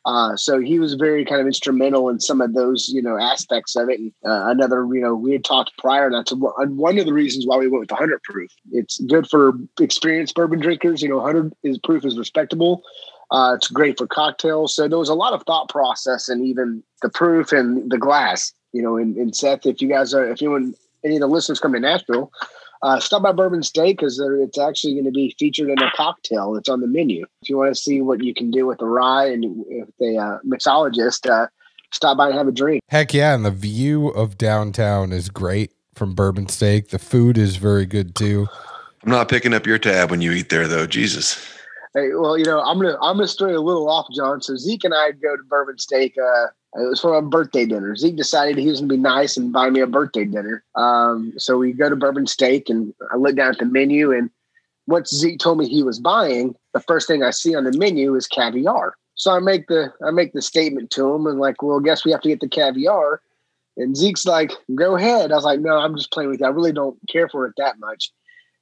[0.05, 3.75] Uh, so he was very kind of instrumental in some of those, you know, aspects
[3.75, 3.99] of it.
[3.99, 6.09] And uh, another, you know, we had talked prior.
[6.09, 8.51] That's one of the reasons why we went with the hundred proof.
[8.71, 11.01] It's good for experienced bourbon drinkers.
[11.01, 12.83] You know, hundred is proof is respectable.
[13.31, 14.75] Uh, it's great for cocktails.
[14.75, 18.53] So there was a lot of thought process and even the proof and the glass.
[18.71, 21.59] You know, and, and Seth, if you guys are, if anyone, any of the listeners
[21.59, 22.31] come to Nashville,
[22.81, 26.55] uh, stop by Bourbon Steak because it's actually going to be featured in a cocktail.
[26.55, 27.25] It's on the menu.
[27.41, 30.17] If you want to see what you can do with the rye and if the
[30.17, 31.47] uh, mixologist, uh,
[31.91, 32.81] stop by and have a drink.
[32.87, 33.35] Heck yeah.
[33.35, 36.89] And the view of downtown is great from Bourbon Steak.
[36.89, 38.47] The food is very good too.
[39.03, 40.85] I'm not picking up your tab when you eat there, though.
[40.85, 41.58] Jesus.
[41.99, 44.41] Hey, well, you know, I'm gonna I'm gonna stray a little off, John.
[44.41, 46.15] So Zeke and I go to Bourbon Steak.
[46.17, 47.95] Uh, it was for a birthday dinner.
[47.95, 50.63] Zeke decided he was gonna be nice and buy me a birthday dinner.
[50.75, 54.29] Um, so we go to Bourbon Steak, and I look down at the menu, and
[54.88, 58.15] once Zeke told me he was buying, the first thing I see on the menu
[58.15, 58.95] is caviar.
[59.15, 62.12] So I make the I make the statement to him, and like, well, guess we
[62.12, 63.21] have to get the caviar.
[63.75, 66.45] And Zeke's like, "Go ahead." I was like, "No, I'm just playing with you.
[66.45, 68.12] I really don't care for it that much."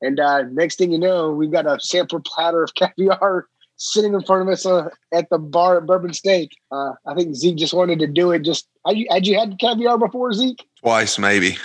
[0.02, 4.24] And uh, next thing you know, we've got a sample platter of caviar sitting in
[4.24, 6.52] front of us uh, at the bar at Bourbon Steak.
[6.72, 8.44] Uh, I think Zeke just wanted to do it.
[8.44, 10.66] Just had you, had you had caviar before, Zeke?
[10.80, 11.58] Twice, maybe.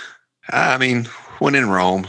[0.49, 1.05] I mean,
[1.39, 2.07] when in Rome.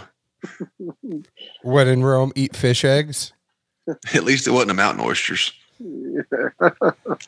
[1.62, 3.32] when in Rome, eat fish eggs.
[4.14, 5.52] At least it wasn't a mountain oysters.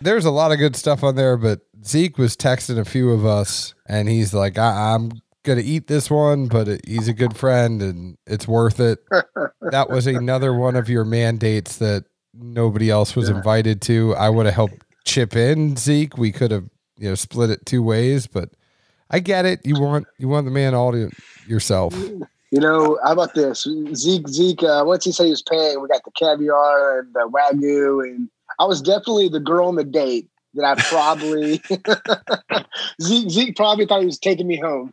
[0.01, 3.27] There's a lot of good stuff on there, but Zeke was texting a few of
[3.27, 4.99] us, and he's like, I-
[5.47, 8.99] "I'm gonna eat this one, but it, he's a good friend, and it's worth it."
[9.61, 12.05] that was another one of your mandates that
[12.35, 13.37] nobody else was Yeah.
[13.37, 14.15] invited to.
[14.17, 16.17] I would have helped chip in Zeke.
[16.19, 16.65] We could have,
[16.99, 18.51] you know, split it two ways, but
[19.11, 19.61] I get it.
[19.65, 21.11] You want you want the man all to
[21.47, 21.95] yourself.
[22.51, 23.67] You know, how about this?
[23.95, 27.29] Zeke, Zeke, uh, once he said he was paying, we got the caviar and the
[27.29, 28.05] Wagyu.
[28.05, 28.29] And
[28.59, 31.63] I was definitely the girl on the date that I probably,
[33.03, 34.93] Zeke, Zeke probably thought he was taking me home.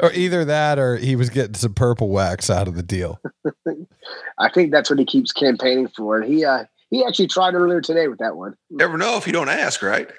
[0.00, 3.20] or either that or he was getting some purple wax out of the deal.
[4.38, 6.22] I think that's what he keeps campaigning for.
[6.22, 8.54] He uh, he actually tried earlier today with that one.
[8.70, 10.10] Never know if you don't ask, right?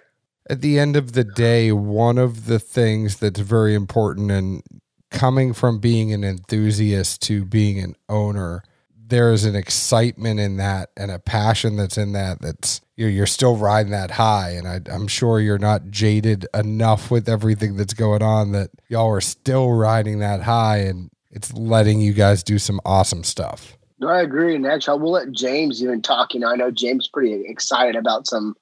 [0.49, 4.63] At the end of the day, one of the things that's very important and
[5.11, 8.63] coming from being an enthusiast to being an owner,
[9.05, 13.57] there is an excitement in that and a passion that's in that that's you're, still
[13.57, 18.21] riding that high and I, i'm sure you're not jaded enough with everything that's going
[18.21, 22.79] on that y'all are still riding that high and it's letting you guys do some
[22.85, 24.53] awesome stuff No, I agree.
[24.55, 26.33] And actually, we'll let James even talk.
[26.33, 28.53] You know, I know James pretty excited about some,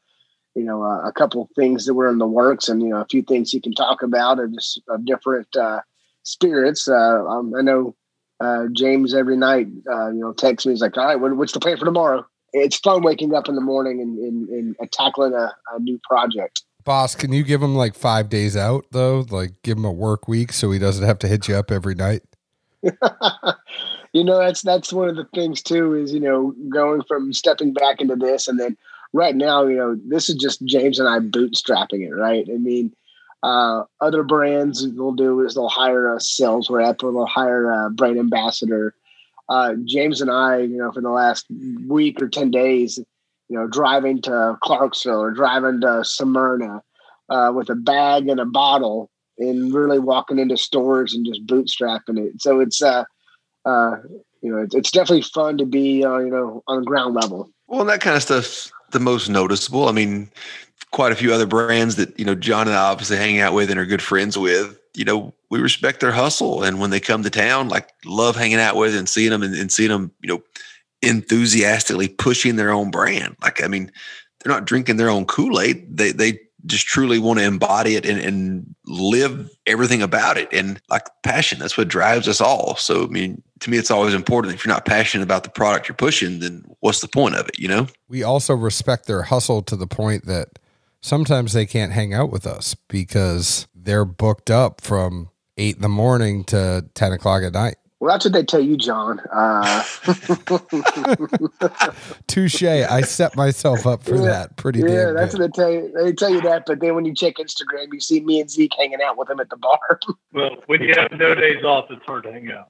[0.53, 3.05] you know, uh, a couple things that were in the works, and you know, a
[3.05, 5.81] few things he can talk about of just of different uh,
[6.21, 6.87] spirits.
[6.87, 7.95] Uh, um, I know
[8.41, 10.73] uh, James every night, uh, you know, texts me.
[10.73, 13.55] He's like, "All right, what, what's the plan for tomorrow?" It's fun waking up in
[13.55, 16.63] the morning and, and, and tackling a, a new project.
[16.83, 20.27] boss can you give him like five days out though like give him a work
[20.27, 22.23] week so he doesn't have to hit you up every night
[24.13, 27.73] you know that's that's one of the things too is you know going from stepping
[27.73, 28.75] back into this and then
[29.13, 32.93] right now you know this is just james and i bootstrapping it right i mean
[33.43, 37.89] uh, other brands will do is they'll hire a sales rep or they'll hire a
[37.89, 38.93] brand ambassador
[39.49, 41.45] uh, james and i you know for the last
[41.87, 42.99] week or 10 days
[43.49, 46.81] you know driving to clarksville or driving to smyrna
[47.29, 52.17] uh, with a bag and a bottle and really walking into stores and just bootstrapping
[52.17, 53.03] it so it's uh
[53.65, 53.97] uh,
[54.41, 57.49] you know, it's, it's definitely fun to be, uh, you know, on ground level.
[57.67, 59.87] Well, and that kind of stuff's the most noticeable.
[59.87, 60.29] I mean,
[60.91, 63.71] quite a few other brands that, you know, John and I obviously hang out with
[63.71, 66.63] and are good friends with, you know, we respect their hustle.
[66.63, 69.55] And when they come to town, like love hanging out with and seeing them and,
[69.55, 70.43] and seeing them, you know,
[71.01, 73.35] enthusiastically pushing their own brand.
[73.41, 73.91] Like, I mean,
[74.39, 75.97] they're not drinking their own Kool-Aid.
[75.97, 80.49] They, they just truly want to embody it and, and live everything about it.
[80.51, 82.75] And like passion, that's what drives us all.
[82.75, 84.53] So, I mean, to me, it's always important.
[84.53, 87.57] If you're not passionate about the product you're pushing, then what's the point of it?
[87.57, 87.87] You know?
[88.07, 90.59] we also respect their hustle to the point that
[91.01, 95.89] sometimes they can't hang out with us because they're booked up from eight in the
[95.89, 97.75] morning to 10 o'clock at night.
[97.99, 99.19] Well, that's what they tell you, John.
[99.31, 99.83] Uh,
[102.27, 102.63] Touche.
[102.63, 104.21] I set myself up for Yeah.
[104.23, 105.41] that pretty yeah, damn that's good.
[105.41, 105.93] what they tell you.
[106.03, 108.73] They tell you that, but then when you check Instagram, you see me and Zeke
[108.77, 109.77] hanging out with him at the bar.
[110.33, 112.69] Well, when you have no days off, it's hard to hang out.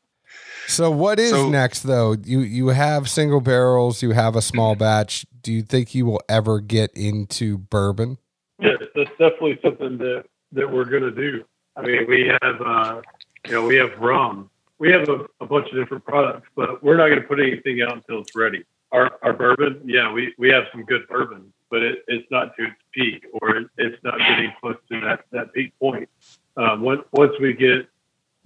[0.68, 2.16] So what is So- next though?
[2.24, 5.26] You you have single barrels, you have a small batch.
[5.44, 8.18] Do you think you will ever get into bourbon?
[8.62, 11.44] Yes, that's definitely something that that we're going to do.
[11.76, 13.02] I mean, we have uh,
[13.48, 16.98] you know we have rum, we have a, a bunch of different products, but we're
[16.98, 18.64] not going to put anything out until it's ready.
[18.92, 22.66] Our our bourbon, yeah, we we have some good bourbon, but it, it's not to
[22.66, 26.10] its peak, or it, it's not getting close to that that peak point.
[26.58, 27.88] Um, once once we get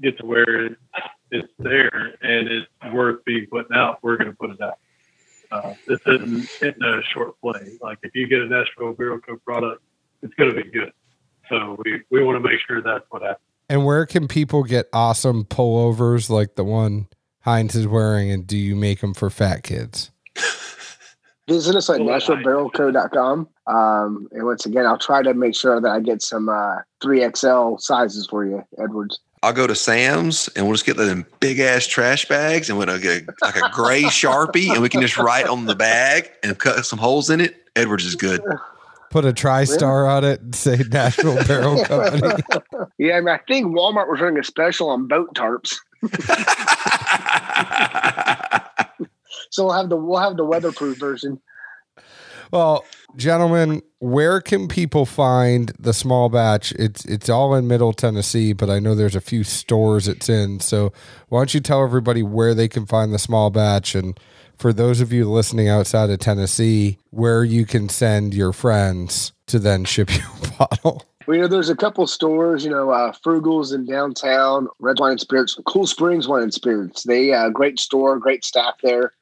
[0.02, 0.78] get to where it,
[1.32, 4.78] it's there and it's worth being put out, we're going to put it out.
[5.52, 7.78] Uh, this isn't, a short play.
[7.82, 9.82] Like if you get a Nashville Barrel Co product,
[10.22, 10.92] it's going to be good.
[11.50, 13.40] So we, we want to make sure that's what happens.
[13.70, 17.08] And where can people get awesome pullovers like the one
[17.42, 18.32] Hines is wearing?
[18.32, 20.12] And do you make them for fat kids?
[21.48, 23.48] Visit us at Oh, nashvillebarrelco.com.
[23.68, 27.80] Um, and once again, I'll try to make sure that I get some uh, 3XL
[27.80, 29.20] sizes for you, Edwards.
[29.44, 32.98] I'll go to Sam's and we'll just get them big ass trash bags and we'll
[32.98, 36.84] get like a gray Sharpie and we can just write on the bag and cut
[36.84, 37.56] some holes in it.
[37.76, 38.42] Edwards is good.
[39.12, 42.42] Put a TriStar on it and say Nashville Barrel Company.
[42.98, 45.76] Yeah, I, mean, I think Walmart was running a special on boat tarps.
[49.56, 51.40] So we'll have the we'll have the weatherproof version.
[52.52, 52.84] Well,
[53.16, 56.74] gentlemen, where can people find the small batch?
[56.74, 60.60] It's it's all in Middle Tennessee, but I know there's a few stores it's in.
[60.60, 60.92] So
[61.30, 64.20] why don't you tell everybody where they can find the small batch and
[64.58, 69.60] for those of you listening outside of Tennessee, where you can send your friends to
[69.60, 71.04] then ship you a bottle.
[71.28, 75.12] Well, you know, there's a couple stores, you know, uh, Frugals in downtown, Red Wine
[75.12, 77.04] and Spirits, Cool Springs Wine and Spirits.
[77.04, 79.14] They uh, great store, great staff there.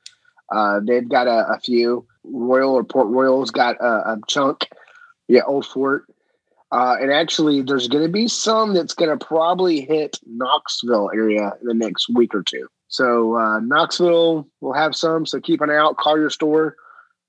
[0.51, 2.05] Uh, they've got a, a few.
[2.25, 4.67] Royal or Port Royal's got a, a chunk.
[5.27, 6.05] Yeah, Old Fort.
[6.71, 11.53] Uh, and actually, there's going to be some that's going to probably hit Knoxville area
[11.61, 12.67] in the next week or two.
[12.93, 15.25] So uh, Knoxville will have some.
[15.25, 15.97] So keep an eye out.
[15.97, 16.75] Call your store.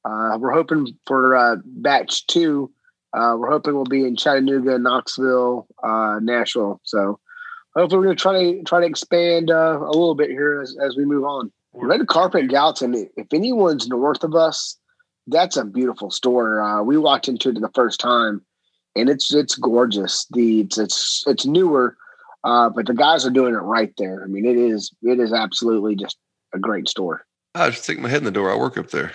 [0.04, 2.70] Uh, we're hoping for uh, batch two.
[3.14, 6.82] Uh, we're hoping we'll be in Chattanooga, Knoxville, uh, Nashville.
[6.84, 7.18] So
[7.74, 10.76] hopefully we're going to try to try to expand uh, a little bit here as,
[10.84, 11.50] as we move on.
[11.72, 13.08] Red Carpet in Gallatin.
[13.16, 14.78] If anyone's north of us,
[15.28, 16.84] that's a beautiful store.
[16.84, 18.44] We walked into it the first time,
[18.94, 20.26] and it's it's gorgeous.
[20.30, 21.96] The it's it's, it's newer.
[22.44, 24.22] Uh, but the guys are doing it right there.
[24.22, 26.18] I mean, it is it is absolutely just
[26.52, 27.24] a great store.
[27.54, 28.52] I just stick my head in the door.
[28.52, 29.12] I work up there.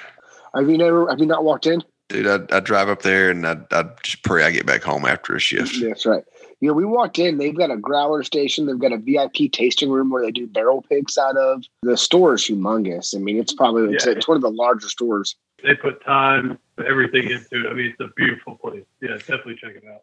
[0.55, 1.83] Have you never have you not walked in?
[2.09, 5.05] Dude, I, I drive up there and I, I just pray I get back home
[5.05, 5.79] after a shift.
[5.79, 6.23] That's right.
[6.59, 9.91] You know, we walked in, they've got a growler station, they've got a VIP tasting
[9.91, 11.63] room where they do barrel picks out of.
[11.83, 13.15] The store is humongous.
[13.15, 15.35] I mean, it's probably it's, it's one of the larger stores.
[15.63, 17.69] They put time, everything into it.
[17.69, 18.83] I mean, it's a beautiful place.
[19.01, 20.01] Yeah, definitely check it out.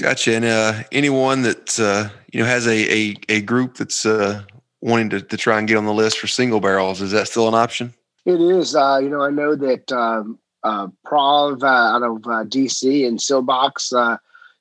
[0.00, 0.34] Gotcha.
[0.34, 4.42] And uh, anyone that uh, you know has a a, a group that's uh,
[4.80, 7.46] wanting to, to try and get on the list for single barrels, is that still
[7.48, 7.92] an option?
[8.24, 8.74] It is.
[8.74, 13.18] Uh, you know, I know that um, uh, Prov uh, out of uh, DC and
[13.18, 14.16] Silbox, uh,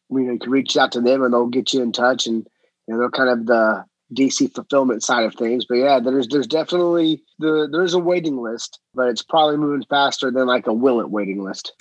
[0.10, 2.46] you know, you can reach out to them and they'll get you in touch, and
[2.88, 5.66] you know, they're kind of the DC fulfillment side of things.
[5.66, 10.32] But yeah, there's there's definitely the there's a waiting list, but it's probably moving faster
[10.32, 11.72] than like a Willet waiting list.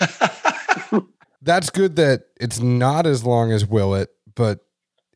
[1.44, 4.60] That's good that it's not as long as Willet, but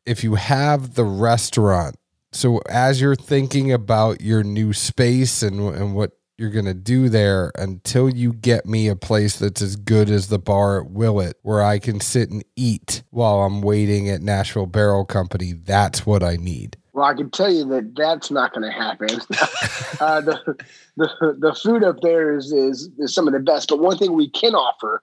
[0.05, 1.97] if you have the restaurant,
[2.31, 7.51] so as you're thinking about your new space and and what you're gonna do there,
[7.55, 11.63] until you get me a place that's as good as the bar at Willet, where
[11.63, 16.35] I can sit and eat while I'm waiting at Nashville Barrel Company, that's what I
[16.35, 16.77] need.
[16.93, 19.09] Well, I can tell you that that's not going to happen.
[19.99, 20.57] uh, the,
[20.97, 23.69] the the food up there is, is is some of the best.
[23.69, 25.01] But one thing we can offer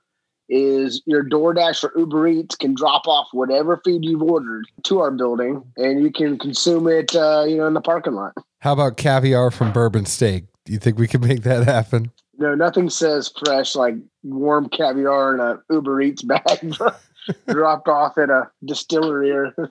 [0.48, 5.10] is your DoorDash or Uber Eats can drop off whatever food you've ordered to our
[5.10, 8.32] building, and you can consume it, uh, you know, in the parking lot.
[8.60, 10.44] How about caviar from Bourbon Steak?
[10.64, 12.10] Do you think we can make that happen?
[12.38, 16.74] No, nothing says fresh like warm caviar in a Uber Eats bag
[17.48, 19.30] dropped off at a distillery.
[19.30, 19.54] Or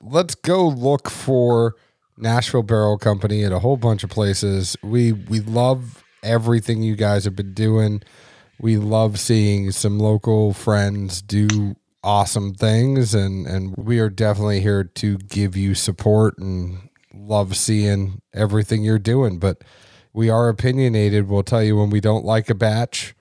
[0.00, 1.76] let's go look for
[2.16, 4.76] Nashville Barrel Company at a whole bunch of places.
[4.82, 8.02] We we love everything you guys have been doing.
[8.60, 14.84] We love seeing some local friends do awesome things and and we are definitely here
[14.84, 19.62] to give you support and love seeing everything you're doing, but
[20.12, 21.28] we are opinionated.
[21.28, 23.14] We'll tell you when we don't like a batch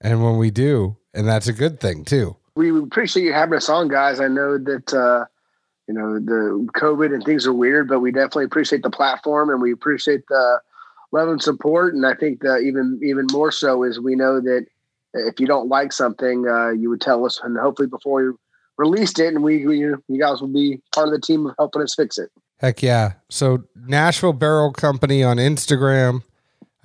[0.00, 2.36] and when we do, and that's a good thing too.
[2.54, 4.20] we appreciate you having us on, guys.
[4.20, 5.26] I know that uh,
[5.86, 9.60] you know the COVID and things are weird, but we definitely appreciate the platform and
[9.60, 10.60] we appreciate the
[11.12, 11.94] love and support.
[11.94, 14.66] And I think that even even more so is we know that
[15.14, 18.38] if you don't like something, uh, you would tell us, and hopefully before you
[18.76, 21.82] released it, and we, we you guys will be part of the team of helping
[21.82, 22.30] us fix it.
[22.58, 23.14] Heck yeah.
[23.30, 26.22] So Nashville Barrel Company on Instagram.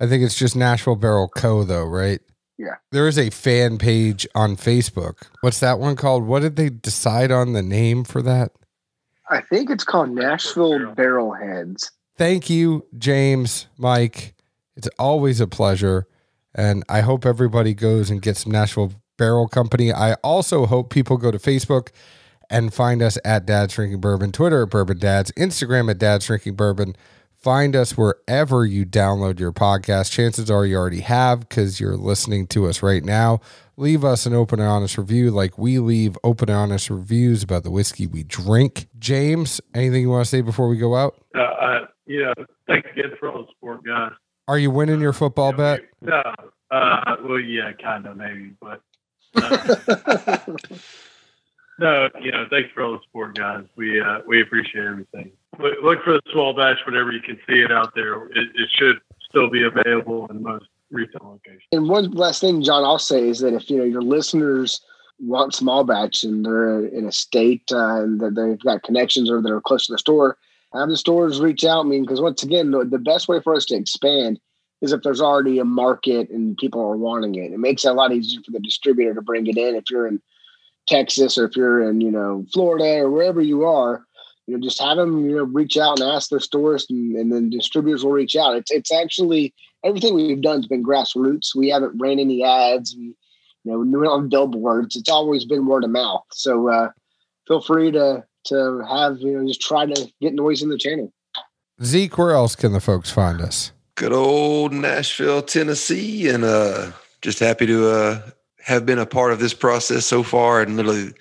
[0.00, 1.64] I think it's just Nashville Barrel Co.
[1.64, 2.20] though, right?
[2.58, 2.76] Yeah.
[2.90, 5.24] There is a fan page on Facebook.
[5.42, 6.24] What's that one called?
[6.24, 8.52] What did they decide on the name for that?
[9.28, 11.90] I think it's called Nashville Barrel Heads.
[12.16, 14.34] Thank you, James, Mike.
[14.76, 16.06] It's always a pleasure.
[16.56, 19.92] And I hope everybody goes and gets some Nashville Barrel Company.
[19.92, 21.90] I also hope people go to Facebook
[22.48, 26.54] and find us at Dad's Drinking Bourbon, Twitter at Bourbon Dads, Instagram at Dad's Drinking
[26.54, 26.96] Bourbon.
[27.34, 30.10] Find us wherever you download your podcast.
[30.10, 33.40] Chances are you already have because you're listening to us right now.
[33.76, 37.62] Leave us an open and honest review like we leave open and honest reviews about
[37.62, 38.88] the whiskey we drink.
[38.98, 41.14] James, anything you want to say before we go out?
[41.34, 41.80] Uh, I,
[42.66, 44.12] thanks again for all the support, guys.
[44.48, 45.80] Are you winning your football You know, bet?
[46.00, 46.22] we- No,
[46.70, 48.80] uh, well, yeah, kind of maybe, but
[49.34, 50.38] uh,
[51.78, 53.64] no, you know, thanks for all the support, guys.
[53.76, 55.32] We uh, we appreciate everything.
[55.58, 58.24] Look, look for the small batch whenever you can see it out there.
[58.26, 61.62] It, it should still be available in most retail locations.
[61.72, 64.80] And one last thing, John, I'll say is that if you know your listeners
[65.18, 69.40] want small batch and they're in a state uh, and that they've got connections or
[69.42, 70.36] they're close to the store,
[70.74, 71.84] have the stores reach out.
[71.84, 74.40] I mean, because once again, the, the best way for us to expand
[74.82, 77.52] is if there's already a market and people are wanting it.
[77.52, 79.74] It makes it a lot easier for the distributor to bring it in.
[79.74, 80.20] If you're in
[80.86, 84.04] Texas or if you're in you know Florida or wherever you are,
[84.46, 87.32] you know, just have them you know reach out and ask their stores, and, and
[87.32, 88.56] then distributors will reach out.
[88.56, 89.54] It's it's actually
[89.84, 91.54] everything we've done has been grassroots.
[91.54, 92.94] We haven't ran any ads.
[92.96, 93.14] We,
[93.64, 94.94] you know, we went on billboards.
[94.94, 96.24] It's always been word of mouth.
[96.32, 96.90] So uh,
[97.48, 101.12] feel free to to have you know just try to get noise in the channel.
[101.82, 103.72] Zeke, where else can the folks find us?
[103.96, 106.90] Good old Nashville, Tennessee, and uh,
[107.22, 110.62] just happy to uh, have been a part of this process so far.
[110.62, 111.12] And literally,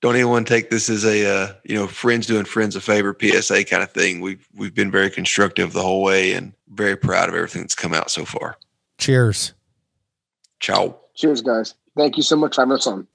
[0.00, 3.64] don't anyone take this as a uh, you know friends doing friends a favor PSA
[3.64, 4.20] kind of thing.
[4.20, 7.94] We've we've been very constructive the whole way, and very proud of everything that's come
[7.94, 8.56] out so far.
[8.98, 9.54] Cheers.
[10.60, 10.96] Ciao.
[11.14, 11.74] Cheers, guys.
[11.96, 13.06] Thank you so much for having us on.